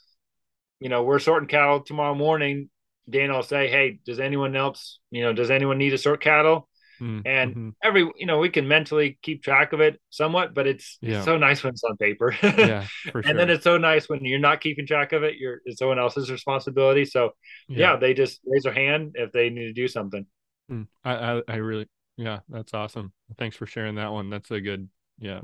[0.81, 2.69] you know, we're sorting cattle tomorrow morning.
[3.09, 6.69] Daniel will say, "Hey, does anyone else, you know, does anyone need to sort cattle?"
[7.01, 7.69] Mm, and mm-hmm.
[7.83, 11.23] every you know we can mentally keep track of it somewhat but it's, yeah.
[11.23, 13.31] so nice when it's on paper yeah for sure.
[13.31, 15.99] and then it's so nice when you're not keeping track of it you're it's someone
[15.99, 17.31] else's responsibility so
[17.69, 20.25] yeah, yeah they just raise their hand if they need to do something
[20.73, 21.87] mm, I, I i really
[22.17, 24.89] yeah that's awesome thanks for sharing that one that's a good
[25.19, 25.43] yeah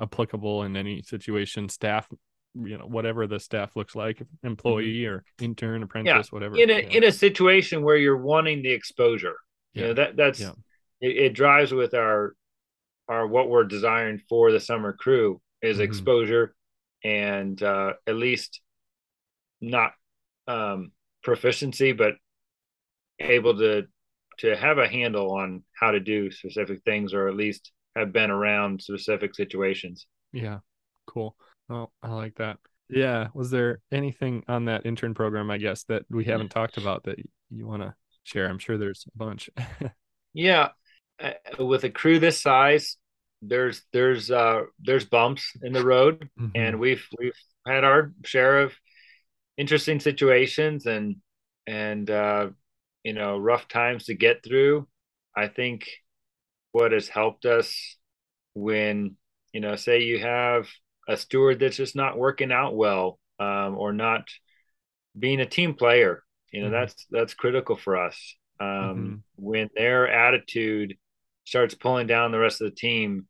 [0.00, 2.08] applicable in any situation staff
[2.54, 5.14] you know whatever the staff looks like employee mm-hmm.
[5.14, 6.30] or intern apprentice yeah.
[6.30, 6.88] whatever in a yeah.
[6.88, 9.36] in a situation where you're wanting the exposure
[9.72, 9.80] yeah.
[9.80, 10.52] you know that that's yeah
[11.00, 12.34] it, it drives with our
[13.08, 15.84] our what we're desiring for the summer crew is mm-hmm.
[15.84, 16.54] exposure
[17.02, 18.60] and uh, at least
[19.60, 19.92] not
[20.46, 20.92] um,
[21.22, 22.14] proficiency, but
[23.18, 23.84] able to
[24.38, 28.30] to have a handle on how to do specific things, or at least have been
[28.30, 30.06] around specific situations.
[30.32, 30.60] Yeah,
[31.06, 31.36] cool.
[31.68, 32.58] Oh, I like that.
[32.90, 33.28] Yeah.
[33.34, 37.18] Was there anything on that intern program, I guess, that we haven't talked about that
[37.50, 37.94] you want to
[38.24, 38.48] share?
[38.48, 39.48] I'm sure there's a bunch.
[40.34, 40.70] yeah.
[41.22, 42.96] Uh, with a crew this size,
[43.42, 46.50] there's there's uh there's bumps in the road, mm-hmm.
[46.54, 47.34] and we've we've
[47.66, 48.72] had our share of
[49.56, 51.16] interesting situations and
[51.66, 52.48] and uh,
[53.04, 54.86] you know rough times to get through.
[55.36, 55.88] I think
[56.72, 57.96] what has helped us
[58.54, 59.16] when
[59.52, 60.68] you know say you have
[61.08, 64.28] a steward that's just not working out well um, or not
[65.18, 66.74] being a team player you know mm-hmm.
[66.74, 69.14] that's that's critical for us um, mm-hmm.
[69.36, 70.96] when their attitude
[71.50, 73.26] starts pulling down the rest of the team,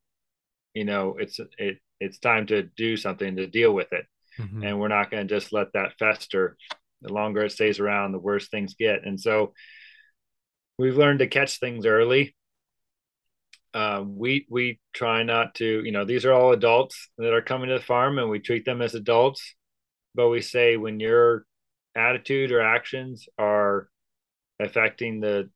[0.75, 4.05] you know, it's it it's time to do something to deal with it.
[4.39, 4.63] Mm-hmm.
[4.63, 6.59] And we're not going to just let that fester.
[7.01, 9.07] The longer it stays around, the worse things get.
[9.07, 9.55] And so
[10.79, 12.37] we've learned to catch things early.
[13.73, 17.69] Uh, we we try not to, you know, these are all adults that are coming
[17.71, 19.55] to the farm, and we treat them as adults.
[20.15, 21.47] But we say when your
[21.97, 23.89] attitude or actions are
[24.59, 25.49] affecting the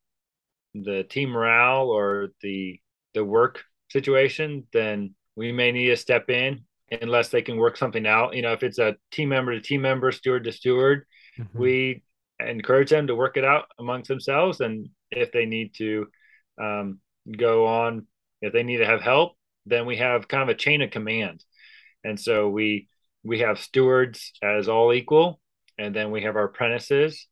[0.74, 2.80] the team morale or the
[3.14, 8.06] the work situation, then we may need to step in unless they can work something
[8.06, 8.34] out.
[8.34, 11.06] You know, if it's a team member to team member, steward to steward,
[11.38, 11.58] mm-hmm.
[11.58, 12.02] we
[12.40, 14.60] encourage them to work it out amongst themselves.
[14.60, 16.06] And if they need to
[16.60, 17.00] um,
[17.36, 18.06] go on,
[18.42, 19.32] if they need to have help,
[19.66, 21.42] then we have kind of a chain of command.
[22.02, 22.88] And so we
[23.22, 25.40] we have stewards as all equal,
[25.78, 27.26] and then we have our apprentices,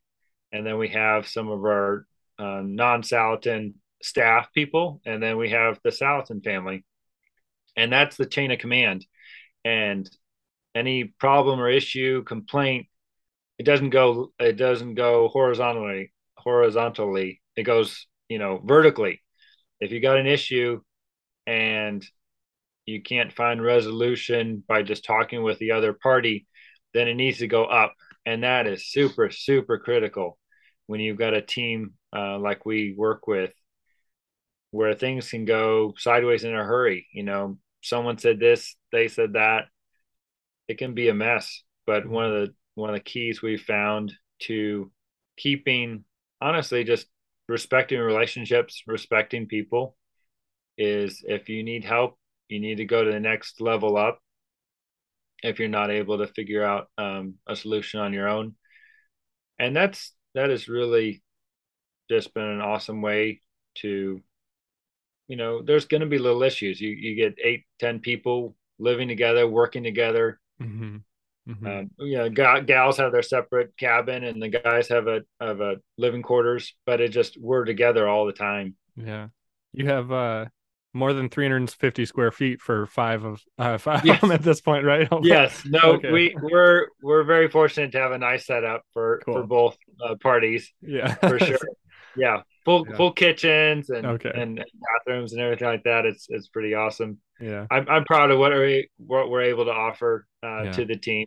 [0.50, 2.06] and then we have some of our
[2.42, 6.84] uh, non-Salatin staff people, and then we have the Salatin family,
[7.76, 9.06] and that's the chain of command.
[9.64, 10.10] And
[10.74, 12.86] any problem or issue, complaint,
[13.58, 16.12] it doesn't go it doesn't go horizontally.
[16.36, 19.22] Horizontally, it goes you know vertically.
[19.80, 20.80] If you got an issue
[21.46, 22.04] and
[22.86, 26.46] you can't find resolution by just talking with the other party,
[26.94, 27.94] then it needs to go up,
[28.26, 30.38] and that is super super critical
[30.92, 33.50] when you've got a team uh, like we work with
[34.72, 37.06] where things can go sideways in a hurry.
[37.14, 39.68] You know, someone said this, they said that.
[40.68, 41.62] It can be a mess.
[41.86, 44.92] But one of the one of the keys we found to
[45.38, 46.04] keeping
[46.42, 47.06] honestly just
[47.48, 49.96] respecting relationships, respecting people
[50.76, 52.18] is if you need help,
[52.50, 54.18] you need to go to the next level up.
[55.42, 58.56] If you're not able to figure out um, a solution on your own,
[59.58, 61.22] and that's that has really
[62.10, 63.40] just been an awesome way
[63.76, 64.20] to
[65.28, 69.08] you know there's going to be little issues you you get eight ten people living
[69.08, 70.96] together working together mm-hmm.
[71.48, 71.66] Mm-hmm.
[71.66, 75.76] Um, you know gals have their separate cabin and the guys have a have a
[75.98, 79.28] living quarters but it just we're together all the time yeah
[79.72, 80.44] you have uh
[80.94, 84.22] more than 350 square feet for five of uh five yes.
[84.24, 86.10] at this point right yes no okay.
[86.10, 89.34] we we're we're very fortunate to have a nice setup for cool.
[89.34, 89.76] for both
[90.06, 91.58] uh, parties yeah for sure
[92.16, 92.96] yeah full yeah.
[92.96, 94.32] full kitchens and, okay.
[94.34, 94.64] and
[95.04, 96.06] bathrooms and everything like that.
[96.06, 97.18] It's it's pretty awesome.
[97.40, 100.72] Yeah, I'm I'm proud of what we what we're able to offer uh, yeah.
[100.72, 101.26] to the team.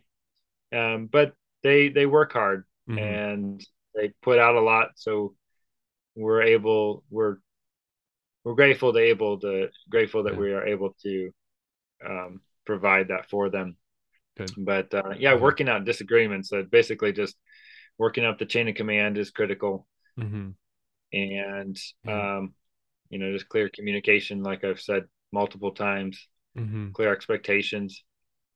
[0.74, 2.98] Um, but they they work hard mm-hmm.
[2.98, 5.34] and they put out a lot, so
[6.14, 7.36] we're able we're
[8.46, 10.38] we're grateful to able to grateful that yeah.
[10.38, 11.30] we are able to
[12.08, 13.76] um, provide that for them.
[14.38, 14.52] Good.
[14.56, 17.36] But uh, yeah, working out disagreements, uh, basically just
[17.98, 19.86] working up the chain of command is critical.
[20.18, 20.50] Mm-hmm
[21.12, 21.76] and
[22.06, 22.54] um,
[23.10, 26.90] you know just clear communication like i've said multiple times mm-hmm.
[26.90, 28.04] clear expectations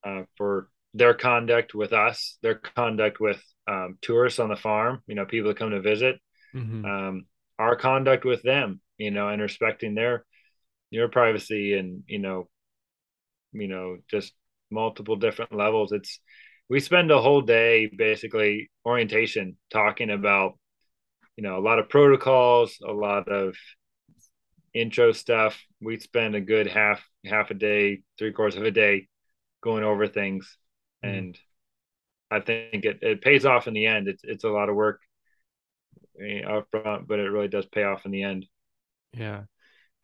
[0.04, 5.14] uh, for their conduct with us their conduct with um, tourists on the farm you
[5.14, 6.20] know people that come to visit
[6.54, 6.84] mm-hmm.
[6.84, 7.26] um,
[7.58, 10.24] our conduct with them you know and respecting their
[10.90, 12.48] your privacy and you know
[13.52, 14.32] you know just
[14.70, 15.90] multiple different levels.
[15.90, 16.20] It's
[16.68, 20.58] we spend a whole day basically orientation talking about
[21.36, 23.56] you know a lot of protocols a lot of
[24.74, 25.58] intro stuff.
[25.80, 29.08] We spend a good half half a day three quarters of a day
[29.62, 30.56] going over things.
[31.02, 31.18] Mm.
[31.18, 31.38] and
[32.30, 34.06] i think it, it pays off in the end.
[34.06, 35.00] It's, it's a lot of work
[36.22, 38.44] eh, up front but it really does pay off in the end
[39.14, 39.42] yeah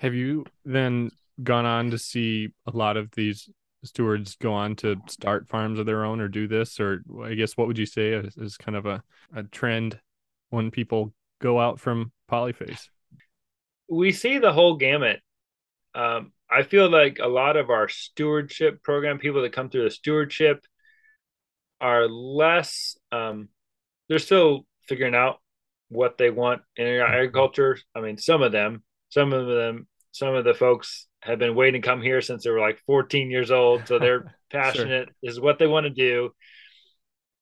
[0.00, 1.10] have you then
[1.42, 3.48] gone on to see a lot of these
[3.84, 7.56] stewards go on to start farms of their own or do this or i guess
[7.56, 9.02] what would you say is, is kind of a,
[9.34, 9.98] a trend
[10.50, 12.88] when people go out from Polyface?
[13.88, 15.20] We see the whole gamut.
[15.94, 19.90] Um, I feel like a lot of our stewardship program people that come through the
[19.90, 20.64] stewardship
[21.80, 22.96] are less.
[23.12, 23.48] Um,
[24.08, 25.40] they're still figuring out
[25.88, 27.78] what they want in agriculture.
[27.94, 28.82] I mean, some of them,
[29.16, 32.50] some of them, some of the folks have been waiting to come here since they
[32.50, 35.08] were like 14 years old, so they're passionate.
[35.08, 35.30] sure.
[35.30, 36.32] Is what they want to do.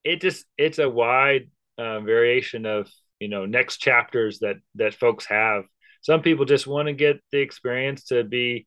[0.05, 5.25] It just it's a wide uh, variation of you know next chapters that that folks
[5.27, 5.65] have
[6.03, 8.67] some people just want to get the experience to be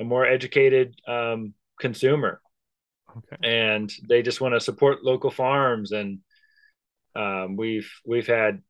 [0.00, 2.40] a more educated um, consumer
[3.16, 3.36] okay.
[3.48, 6.20] and they just want to support local farms and
[7.14, 8.62] um, we've we've had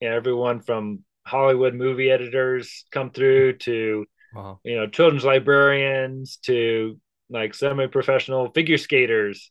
[0.00, 4.60] you know, everyone from hollywood movie editors come through to wow.
[4.64, 6.98] you know children's librarians to
[7.28, 9.50] like semi-professional figure skaters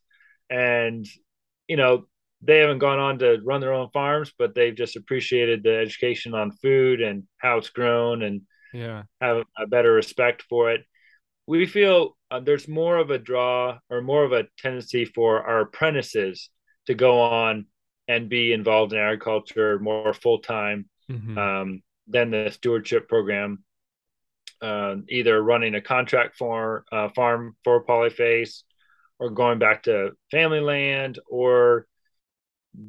[0.49, 1.05] and
[1.67, 2.05] you know
[2.45, 6.33] they haven't gone on to run their own farms, but they've just appreciated the education
[6.33, 8.41] on food and how it's grown and
[8.73, 10.81] yeah, have a better respect for it.
[11.47, 15.61] We feel uh, there's more of a draw or more of a tendency for our
[15.61, 16.49] apprentices
[16.87, 17.65] to go on
[18.07, 21.37] and be involved in agriculture more full time mm-hmm.
[21.37, 23.63] um, than the stewardship program.
[24.61, 28.63] Uh, either running a contract for uh, farm for polyface
[29.19, 31.85] or going back to family land or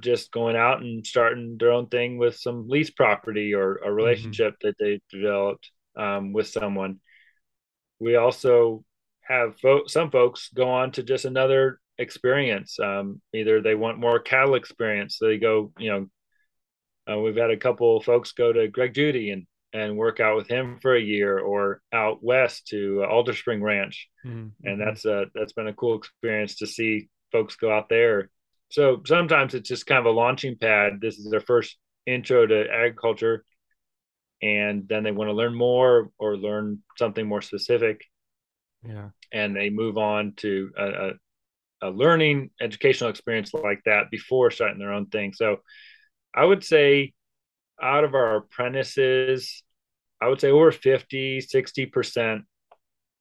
[0.01, 3.95] just going out and starting their own thing with some lease property or a mm-hmm.
[3.95, 4.69] relationship mm-hmm.
[4.69, 7.01] that they developed um, with someone.
[7.99, 8.85] We also
[9.23, 12.79] have fo- some folks go on to just another experience.
[12.79, 16.07] Um, either they want more cattle experience, so they go, you know,
[17.11, 20.49] uh, we've had a couple folks go to Greg Judy and and work out with
[20.49, 24.49] him for a year, or out west to uh, Alder Spring Ranch, mm-hmm.
[24.65, 28.31] and that's a that's been a cool experience to see folks go out there
[28.71, 31.01] so sometimes it's just kind of a launching pad.
[31.01, 33.45] This is their first intro to agriculture,
[34.43, 38.03] and then they want to learn more or learn something more specific.
[38.87, 41.13] Yeah, and they move on to a, a,
[41.83, 45.33] a learning educational experience like that before starting their own thing.
[45.33, 45.59] So
[46.37, 47.15] I would say
[47.83, 49.63] out of our apprentices,
[50.21, 52.43] I would say over 50, 60%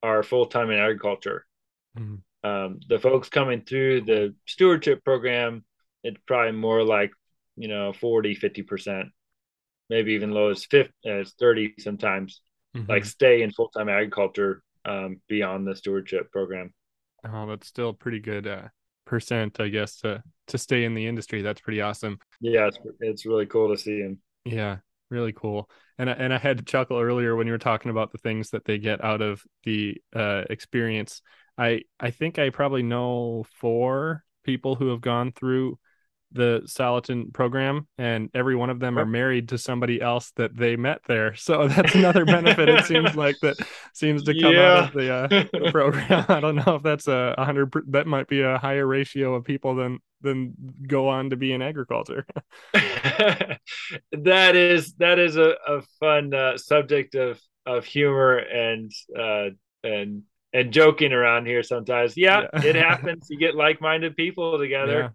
[0.03, 1.45] are full time in agriculture.
[1.97, 2.49] Mm-hmm.
[2.49, 5.63] Um, the folks coming through the stewardship program,
[6.03, 7.11] it's probably more like
[7.57, 9.09] you know 40 50%
[9.89, 12.41] maybe even low as 50 as 30 sometimes
[12.75, 12.89] mm-hmm.
[12.89, 16.73] like stay in full-time agriculture um, beyond the stewardship program
[17.27, 18.67] oh that's still pretty good uh,
[19.05, 21.41] percent i guess to to stay in the industry.
[21.41, 22.19] That's pretty awesome.
[22.39, 24.77] Yeah it's, it's really cool to see him yeah
[25.09, 25.69] really cool.
[25.97, 28.49] And I, and I had to chuckle earlier when you were talking about the things
[28.49, 31.21] that they get out of the uh, experience.
[31.57, 35.79] I i think i probably know four people who have gone through
[36.35, 40.75] the Salatin program, and every one of them are married to somebody else that they
[40.75, 41.33] met there.
[41.35, 42.69] So that's another benefit.
[42.69, 43.57] it seems like that
[43.93, 44.73] seems to come yeah.
[44.73, 46.25] out of the, uh, the, program.
[46.29, 47.73] I don't know if that's a hundred.
[47.87, 50.53] That might be a higher ratio of people than than
[50.85, 52.25] go on to be in agriculture.
[52.73, 53.59] that
[54.55, 59.49] is that is a, a fun uh, subject of of humor and uh,
[59.83, 60.23] and
[60.53, 62.15] and joking around here sometimes.
[62.17, 62.63] Yeah, yeah.
[62.63, 63.27] it happens.
[63.29, 64.99] You get like minded people together.
[64.99, 65.09] Yeah.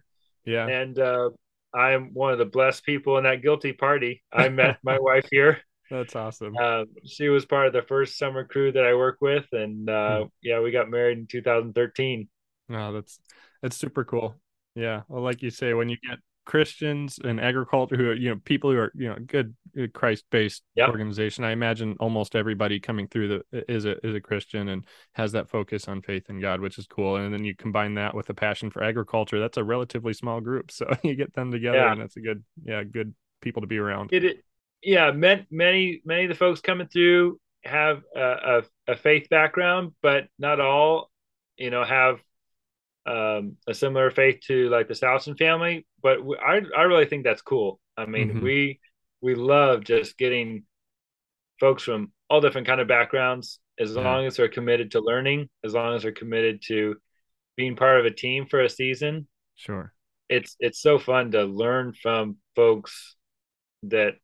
[0.66, 1.30] And uh,
[1.74, 4.22] I am one of the blessed people in that guilty party.
[4.32, 5.60] I met my wife here.
[5.90, 6.54] That's awesome.
[6.56, 10.20] Uh, she was part of the first summer crew that I work with, and uh,
[10.20, 10.26] hmm.
[10.42, 12.28] yeah, we got married in 2013.
[12.72, 13.18] Oh, that's
[13.60, 14.36] that's super cool.
[14.76, 16.20] Yeah, well, like you say, when you get
[16.50, 20.24] Christians and agriculture who are, you know, people who are, you know, good uh, Christ
[20.32, 20.88] based yep.
[20.88, 21.44] organization.
[21.44, 25.48] I imagine almost everybody coming through the is a is a Christian and has that
[25.48, 27.14] focus on faith in God, which is cool.
[27.14, 29.38] And then you combine that with a passion for agriculture.
[29.38, 30.72] That's a relatively small group.
[30.80, 31.92] So you get them together yeah.
[31.92, 34.12] and that's a good, yeah, good people to be around.
[34.12, 34.44] It, it
[34.82, 39.92] yeah, many, many, many of the folks coming through have a, a, a faith background,
[40.02, 41.10] but not all,
[41.56, 42.18] you know, have
[43.10, 47.24] um, a similar faith to like the Salatin family, but we, I I really think
[47.24, 47.80] that's cool.
[47.96, 48.44] I mean, mm-hmm.
[48.44, 48.80] we
[49.20, 50.64] we love just getting
[51.58, 54.02] folks from all different kind of backgrounds as yeah.
[54.02, 56.96] long as they're committed to learning, as long as they're committed to
[57.56, 59.26] being part of a team for a season.
[59.56, 59.92] Sure.
[60.28, 63.16] It's it's so fun to learn from folks
[63.82, 64.14] that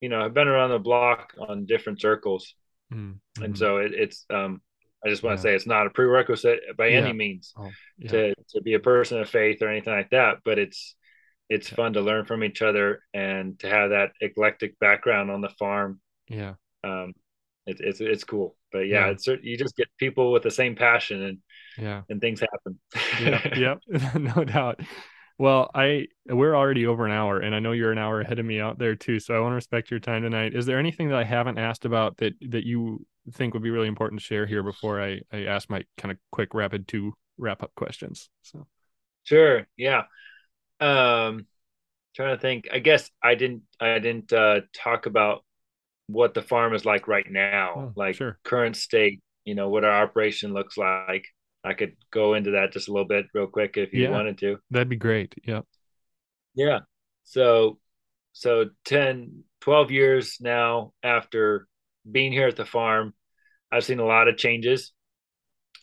[0.00, 2.54] you know have been around the block on different circles.
[2.92, 3.42] Mm-hmm.
[3.42, 4.60] And so it, it's um
[5.04, 6.98] I just want to say it's not a prerequisite by yeah.
[6.98, 8.10] any means oh, yeah.
[8.10, 10.96] to to be a person of faith or anything like that, but it's
[11.48, 15.48] it's fun to learn from each other and to have that eclectic background on the
[15.48, 16.00] farm.
[16.28, 16.54] Yeah.
[16.84, 17.14] Um,
[17.66, 18.56] it's it's it's cool.
[18.72, 21.38] But yeah, it's you just get people with the same passion and
[21.78, 22.78] yeah, and things happen.
[23.20, 24.80] yeah, yep, no doubt.
[25.38, 28.46] Well, I we're already over an hour, and I know you're an hour ahead of
[28.46, 29.20] me out there too.
[29.20, 30.54] So I want to respect your time tonight.
[30.54, 33.88] Is there anything that I haven't asked about that that you think would be really
[33.88, 37.62] important to share here before I I ask my kind of quick rapid two wrap
[37.62, 38.30] up questions?
[38.42, 38.66] So
[39.24, 40.02] sure, yeah.
[40.80, 41.46] Um,
[42.14, 42.68] trying to think.
[42.72, 45.44] I guess I didn't I didn't uh, talk about
[46.06, 48.38] what the farm is like right now, oh, like sure.
[48.44, 49.20] current state.
[49.44, 51.26] You know what our operation looks like.
[51.64, 54.38] I could go into that just a little bit real quick if you yeah, wanted
[54.38, 54.58] to.
[54.70, 55.34] That'd be great.
[55.44, 55.64] Yep.
[56.54, 56.80] Yeah.
[57.24, 57.78] So
[58.32, 61.66] so 10 12 years now after
[62.10, 63.12] being here at the farm,
[63.70, 64.92] I've seen a lot of changes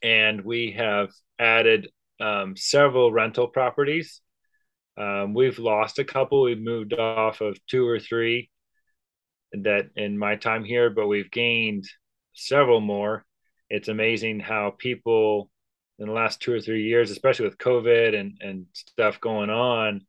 [0.02, 1.10] and we have
[1.40, 4.22] added um, several rental properties.
[4.98, 6.44] Um, we've lost a couple.
[6.44, 8.50] We've moved off of two or three
[9.52, 11.86] that in my time here, but we've gained
[12.34, 13.26] several more.
[13.70, 15.50] It's amazing how people
[15.98, 20.02] in the last two or three years, especially with COVID and, and stuff going on,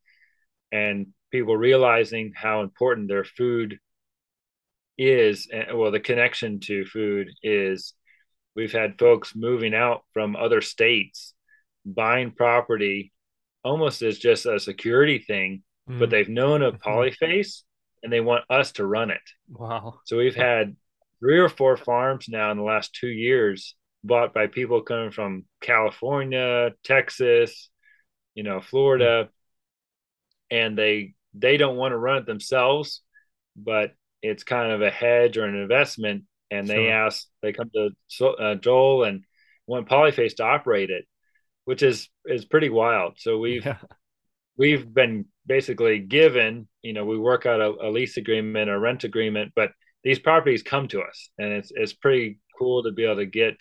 [0.73, 3.79] and people realizing how important their food
[4.99, 7.95] is, well, the connection to food is.
[8.55, 11.35] We've had folks moving out from other states,
[11.85, 13.13] buying property
[13.63, 15.99] almost as just a security thing, mm.
[15.99, 16.79] but they've known of.
[16.81, 17.63] Polyface
[18.03, 19.21] and they want us to run it.
[19.49, 20.01] Wow.
[20.05, 20.77] So we've had
[21.19, 23.75] three or four farms now in the last two years
[24.05, 27.69] bought by people coming from California, Texas,
[28.35, 29.29] you know, Florida,
[30.51, 33.03] and they they don't want to run it themselves,
[33.57, 33.93] but
[34.27, 36.25] it's kind of a hedge or an investment.
[36.51, 36.77] And sure.
[36.77, 39.25] they ask, they come to uh, Joel and
[39.67, 41.05] want Polyface to operate it,
[41.65, 43.15] which is is pretty wild.
[43.19, 43.79] So we've yeah.
[44.57, 49.05] we've been basically given, you know, we work out a, a lease agreement, a rent
[49.05, 49.71] agreement, but
[50.05, 53.57] these properties come to us, and it's it's pretty cool to be able to get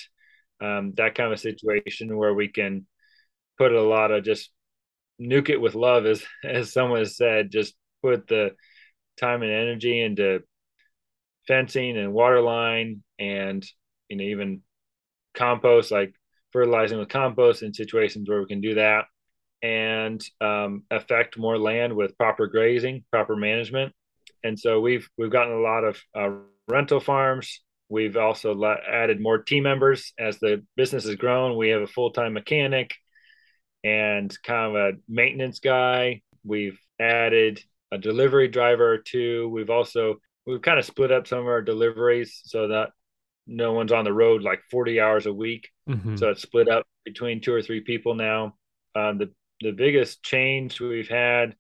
[0.62, 2.86] um, that kind of situation where we can
[3.58, 4.52] put a lot of just
[5.20, 8.52] nuke it with love, as as someone has said, just put the
[9.20, 10.42] time and energy into
[11.48, 13.66] fencing and water line and
[14.10, 14.62] you know even
[15.34, 16.14] compost like
[16.52, 19.06] fertilizing with compost in situations where we can do that
[19.62, 23.94] and um, affect more land with proper grazing proper management
[24.44, 26.30] and so we've we've gotten a lot of uh,
[26.68, 28.60] rental farms We've also
[28.92, 31.56] added more team members as the business has grown.
[31.56, 32.96] We have a full time mechanic
[33.84, 36.22] and kind of a maintenance guy.
[36.44, 39.50] We've added a delivery driver or two.
[39.50, 40.16] We've also
[40.46, 42.90] we've kind of split up some of our deliveries so that
[43.48, 45.70] no one's on the road like 40 hours a week.
[45.90, 46.18] Mm-hmm.
[46.18, 48.56] So it's split up between two or three people now.
[48.96, 49.32] Um, the
[49.62, 51.56] the biggest change we've had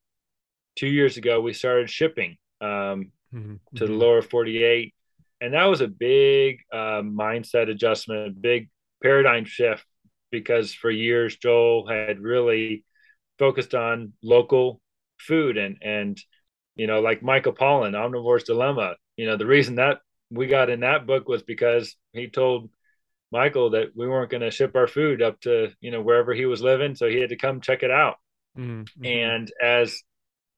[0.75, 3.55] two years ago, we started shipping um, mm-hmm.
[3.75, 4.93] to the lower 48,
[5.39, 8.69] and that was a big uh, mindset adjustment, a big
[9.01, 9.85] paradigm shift
[10.31, 12.83] because for years Joel had really
[13.39, 14.81] focused on local
[15.19, 16.19] food and and
[16.75, 18.95] you know like Michael Pollan, Omnivore's Dilemma.
[19.17, 19.99] You know the reason that
[20.29, 22.69] we got in that book was because he told
[23.31, 26.45] Michael that we weren't going to ship our food up to you know wherever he
[26.45, 28.15] was living, so he had to come check it out.
[28.57, 29.05] Mm-hmm.
[29.05, 30.01] And as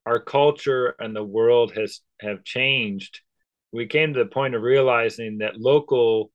[0.06, 3.20] our culture and the world has have changed,
[3.72, 6.30] we came to the point of realizing that local,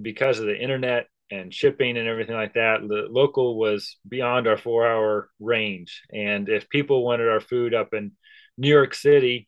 [0.00, 4.56] because of the internet and shipping and everything like that, the local was beyond our
[4.56, 6.02] four hour range.
[6.12, 8.12] And if people wanted our food up in
[8.58, 9.46] New York City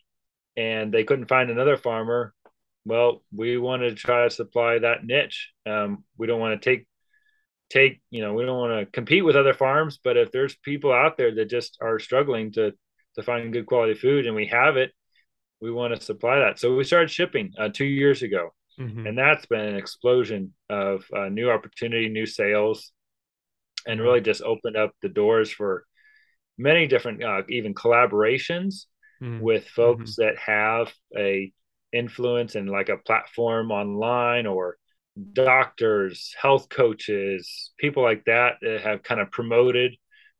[0.56, 2.32] and they couldn't find another farmer,
[2.84, 5.50] well, we wanted to try to supply that niche.
[5.66, 6.86] Um, we don't want to take
[7.68, 10.92] take you know we don't want to compete with other farms, but if there's people
[10.92, 12.72] out there that just are struggling to
[13.16, 14.92] to find good quality food and we have it,
[15.60, 16.58] we want to supply that.
[16.58, 19.06] So we started shipping uh, two years ago, mm-hmm.
[19.06, 22.92] and that's been an explosion of uh, new opportunity, new sales,
[23.86, 25.84] and really just opened up the doors for
[26.58, 28.86] many different uh, even collaborations
[29.22, 29.40] mm-hmm.
[29.40, 30.22] with folks mm-hmm.
[30.22, 31.52] that have a
[31.92, 34.76] influence and like a platform online or
[35.32, 39.96] doctors, health coaches, people like that that have kind of promoted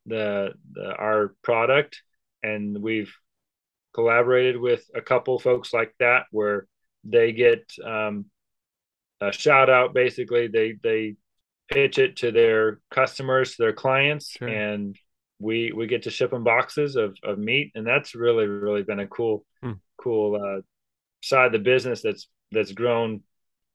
[0.06, 2.02] the, the our product,
[2.42, 3.14] and we've
[3.92, 6.66] collaborated with a couple folks like that where
[7.04, 8.26] they get um,
[9.20, 9.94] a shout out.
[9.94, 11.16] Basically, they they
[11.70, 14.48] pitch it to their customers, their clients, sure.
[14.48, 14.96] and
[15.40, 19.00] we we get to ship them boxes of, of meat, and that's really really been
[19.00, 19.72] a cool hmm.
[19.96, 20.60] cool uh,
[21.22, 23.22] side of the business that's that's grown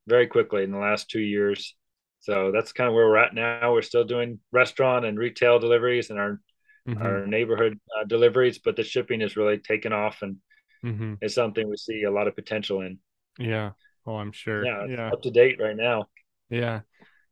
[0.07, 1.75] very quickly in the last two years.
[2.19, 3.73] So that's kind of where we're at now.
[3.73, 6.39] We're still doing restaurant and retail deliveries and our
[6.87, 7.01] mm-hmm.
[7.01, 10.37] our neighborhood uh, deliveries, but the shipping is really taken off and
[10.83, 11.15] mm-hmm.
[11.21, 12.99] it's something we see a lot of potential in.
[13.37, 13.71] Yeah.
[14.05, 14.65] Oh, I'm sure.
[14.65, 14.85] Yeah.
[14.85, 15.11] Yeah.
[15.11, 16.05] Up to date right now.
[16.49, 16.81] Yeah.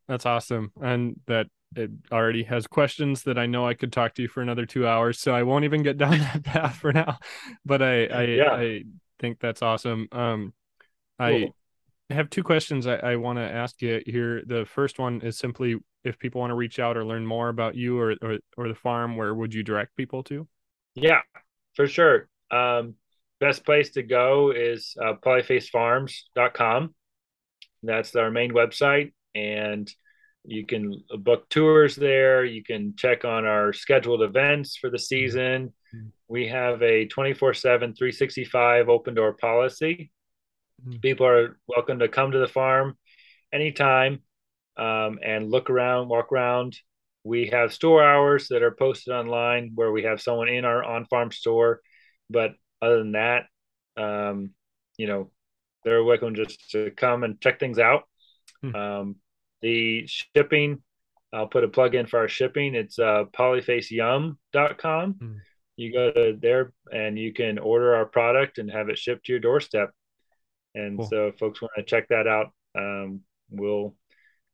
[0.07, 0.71] That's awesome.
[0.81, 4.41] And that it already has questions that I know I could talk to you for
[4.41, 5.19] another two hours.
[5.19, 7.19] So I won't even get down that path for now.
[7.65, 8.51] But I I, yeah.
[8.51, 8.83] I
[9.19, 10.07] think that's awesome.
[10.11, 10.53] Um
[11.19, 11.55] cool.
[12.09, 14.43] I have two questions I, I want to ask you here.
[14.45, 17.75] The first one is simply if people want to reach out or learn more about
[17.75, 20.47] you or, or, or the farm, where would you direct people to?
[20.95, 21.21] Yeah,
[21.75, 22.27] for sure.
[22.51, 22.95] Um,
[23.39, 26.93] best place to go is uh, polyfacefarms.com.
[27.83, 29.13] That's our main website.
[29.33, 29.89] And
[30.45, 32.43] you can book tours there.
[32.43, 35.73] You can check on our scheduled events for the season.
[35.95, 36.07] Mm-hmm.
[36.27, 40.11] We have a 24 7, 365 open door policy.
[40.81, 40.99] Mm-hmm.
[40.99, 42.97] People are welcome to come to the farm
[43.53, 44.19] anytime
[44.75, 46.77] um, and look around, walk around.
[47.23, 51.05] We have store hours that are posted online where we have someone in our on
[51.05, 51.79] farm store.
[52.29, 53.45] But other than that,
[53.95, 54.51] um,
[54.97, 55.31] you know,
[55.85, 58.03] they're welcome just to come and check things out.
[58.61, 58.75] Hmm.
[58.75, 59.15] Um,
[59.63, 60.83] the shipping,
[61.33, 62.75] I'll put a plug in for our shipping.
[62.75, 65.13] It's uh, polyfaceyum.com.
[65.13, 65.33] Hmm.
[65.75, 69.31] You go to there and you can order our product and have it shipped to
[69.31, 69.89] your doorstep.
[70.75, 71.07] And cool.
[71.07, 73.95] so, if folks want to check that out, um, we'll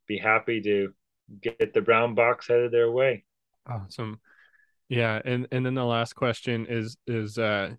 [0.06, 0.94] be happy to
[1.42, 3.24] get the brown box headed their way.
[3.66, 4.20] Awesome.
[4.88, 7.74] Yeah, and and then the last question is is uh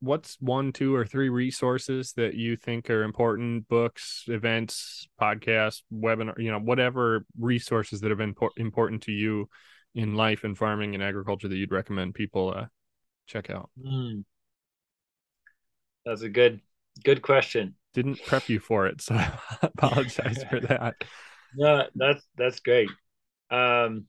[0.00, 3.68] what's one, two, or three resources that you think are important?
[3.68, 9.48] Books, events, podcasts, webinar, you know, whatever resources that have been important to you
[9.94, 12.66] in life and farming and agriculture that you'd recommend people uh,
[13.26, 13.70] check out.
[13.78, 14.24] Mm.
[16.04, 16.60] That's a good
[17.04, 17.74] good question.
[17.92, 20.94] Didn't prep you for it, so I apologize for that.
[21.54, 22.88] No, that's that's great.
[23.50, 24.06] Um,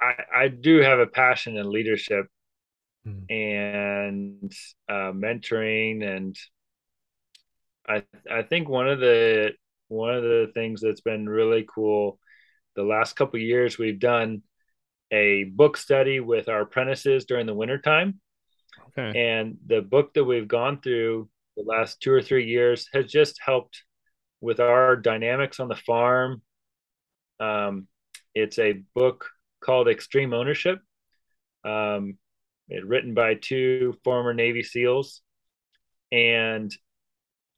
[0.00, 2.26] I I do have a passion in leadership
[3.06, 3.30] mm.
[3.30, 4.52] and
[4.88, 6.36] uh, mentoring, and
[7.88, 9.52] I I think one of the
[9.88, 12.18] one of the things that's been really cool
[12.76, 14.42] the last couple years we've done
[15.10, 18.20] a book study with our apprentices during the wintertime.
[18.96, 19.18] Okay.
[19.18, 23.40] And the book that we've gone through the last two or three years has just
[23.44, 23.82] helped
[24.40, 26.42] with our dynamics on the farm.
[27.38, 27.88] Um,
[28.34, 29.28] it's a book
[29.60, 30.80] called Extreme Ownership,
[31.64, 32.16] um,
[32.70, 35.20] it, written by two former Navy SEALs.
[36.10, 36.74] And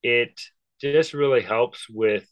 [0.02, 0.40] it
[0.80, 2.26] just really helps with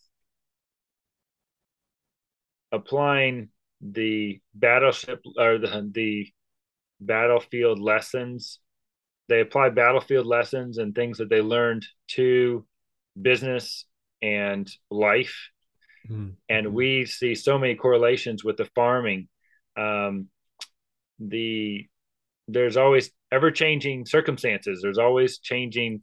[2.72, 3.48] applying
[3.80, 6.28] the battleship or the, the
[7.00, 8.58] battlefield lessons
[9.30, 12.66] they apply battlefield lessons and things that they learned to
[13.20, 13.86] business
[14.20, 15.50] and life.
[16.10, 16.30] Mm-hmm.
[16.48, 19.28] And we see so many correlations with the farming.
[19.76, 20.26] Um,
[21.20, 21.86] the
[22.52, 24.80] there's always ever changing circumstances.
[24.82, 26.02] There's always changing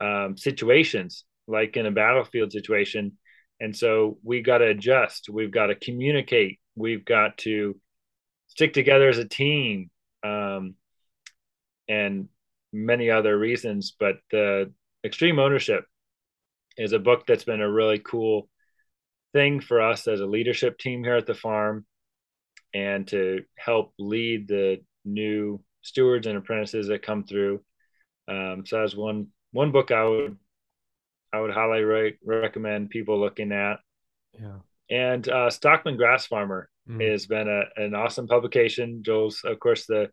[0.00, 3.18] um, situations, like in a battlefield situation.
[3.60, 5.28] And so we got to adjust.
[5.30, 6.58] We've got to communicate.
[6.74, 7.80] We've got to
[8.48, 9.90] stick together as a team,
[10.22, 10.74] um,
[11.88, 12.28] and
[12.72, 13.94] many other reasons.
[13.98, 14.72] But the
[15.04, 15.84] extreme ownership
[16.76, 18.48] is a book that's been a really cool
[19.32, 21.86] thing for us as a leadership team here at the farm
[22.74, 27.60] and to help lead the new stewards and apprentices that come through.
[28.28, 30.36] Um, so that's one one book I would
[31.32, 33.78] I would highly re- recommend people looking at.
[34.32, 34.58] Yeah.
[34.90, 37.10] And uh, Stockman Grass Farmer mm.
[37.10, 39.02] has been a, an awesome publication.
[39.04, 40.10] Joel's, of course, the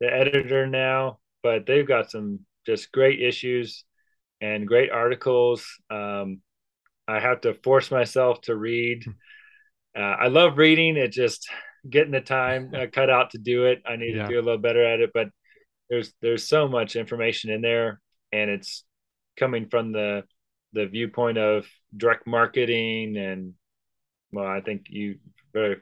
[0.00, 3.84] the editor now, but they've got some just great issues
[4.40, 5.66] and great articles.
[5.90, 6.42] Um,
[7.08, 9.04] I have to force myself to read.
[9.04, 9.10] Hmm.
[9.96, 10.96] Uh, I love reading.
[10.96, 11.48] It just
[11.88, 13.82] getting the time uh, cut out to do it.
[13.86, 14.24] I need yeah.
[14.24, 15.28] to do a little better at it, but
[15.88, 18.00] there's there's so much information in there,
[18.32, 18.84] and it's
[19.36, 20.24] coming from the
[20.72, 23.54] the viewpoint of direct marketing and
[24.32, 25.16] well, I think you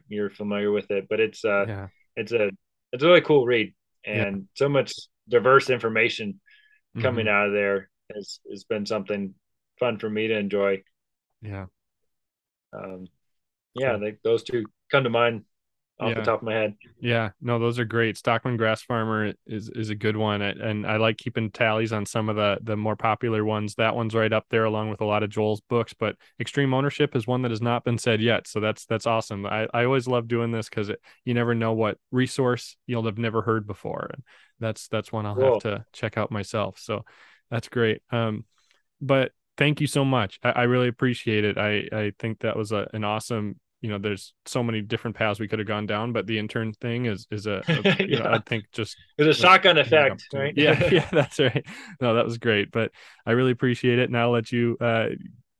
[0.09, 1.87] you're familiar with it, but it's uh yeah.
[2.17, 2.51] it's a
[2.93, 3.75] it's a really cool read
[4.05, 4.43] and yeah.
[4.55, 4.95] so much
[5.29, 6.41] diverse information
[7.01, 7.35] coming mm-hmm.
[7.35, 9.35] out of there has has been something
[9.81, 10.83] fun for me to enjoy.
[11.43, 11.67] Yeah.
[12.73, 13.07] Um,
[13.75, 14.01] yeah, cool.
[14.01, 15.45] they, those two come to mind
[16.01, 16.15] off yeah.
[16.15, 16.75] the top of my head.
[17.01, 18.17] Yeah, no, those are great.
[18.17, 22.29] Stockman Grass Farmer is is a good one, and I like keeping tallies on some
[22.29, 23.77] of the the more popular ones.
[23.77, 25.95] That one's right up there, along with a lot of Joel's books.
[25.95, 29.47] But Extreme Ownership is one that has not been said yet, so that's that's awesome.
[29.47, 30.91] I I always love doing this because
[31.25, 34.23] you never know what resource you'll have never heard before, and
[34.59, 35.53] that's that's one I'll cool.
[35.55, 36.79] have to check out myself.
[36.81, 37.05] So
[37.51, 38.03] that's great.
[38.11, 38.45] Um,
[39.01, 40.41] but thank you so much.
[40.43, 41.57] I, I really appreciate it.
[41.57, 45.39] I I think that was a, an awesome you know there's so many different paths
[45.39, 48.21] we could have gone down but the intern thing is is a, a you yeah.
[48.21, 50.55] know i think just it's a shotgun effect right?
[50.57, 51.67] Yeah yeah that's right.
[52.01, 52.93] No that was great but
[53.27, 55.09] i really appreciate it and i'll let you uh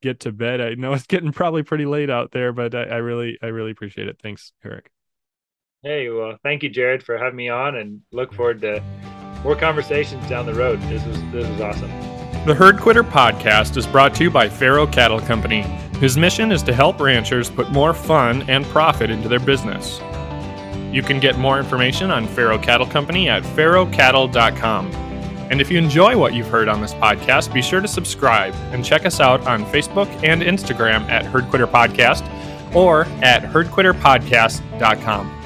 [0.01, 0.61] get to bed.
[0.61, 3.73] I know it's getting probably pretty late out there but i, I really i really
[3.73, 4.17] appreciate it.
[4.23, 4.91] Thanks eric.
[5.83, 8.83] Hey well thank you jared for having me on and look forward to
[9.43, 10.81] more conversations down the road.
[10.85, 12.14] This was this was awesome
[12.47, 15.63] the herd quitter podcast is brought to you by Pharo cattle company
[15.99, 20.01] whose mission is to help ranchers put more fun and profit into their business.
[20.93, 24.93] You can get more information on Pharo Cattle Company at pharocattle.com.
[25.51, 28.85] And if you enjoy what you've heard on this podcast, be sure to subscribe and
[28.85, 32.25] check us out on Facebook and Instagram at Herd Quitter Podcast
[32.75, 35.44] or at herdquitterpodcast.com.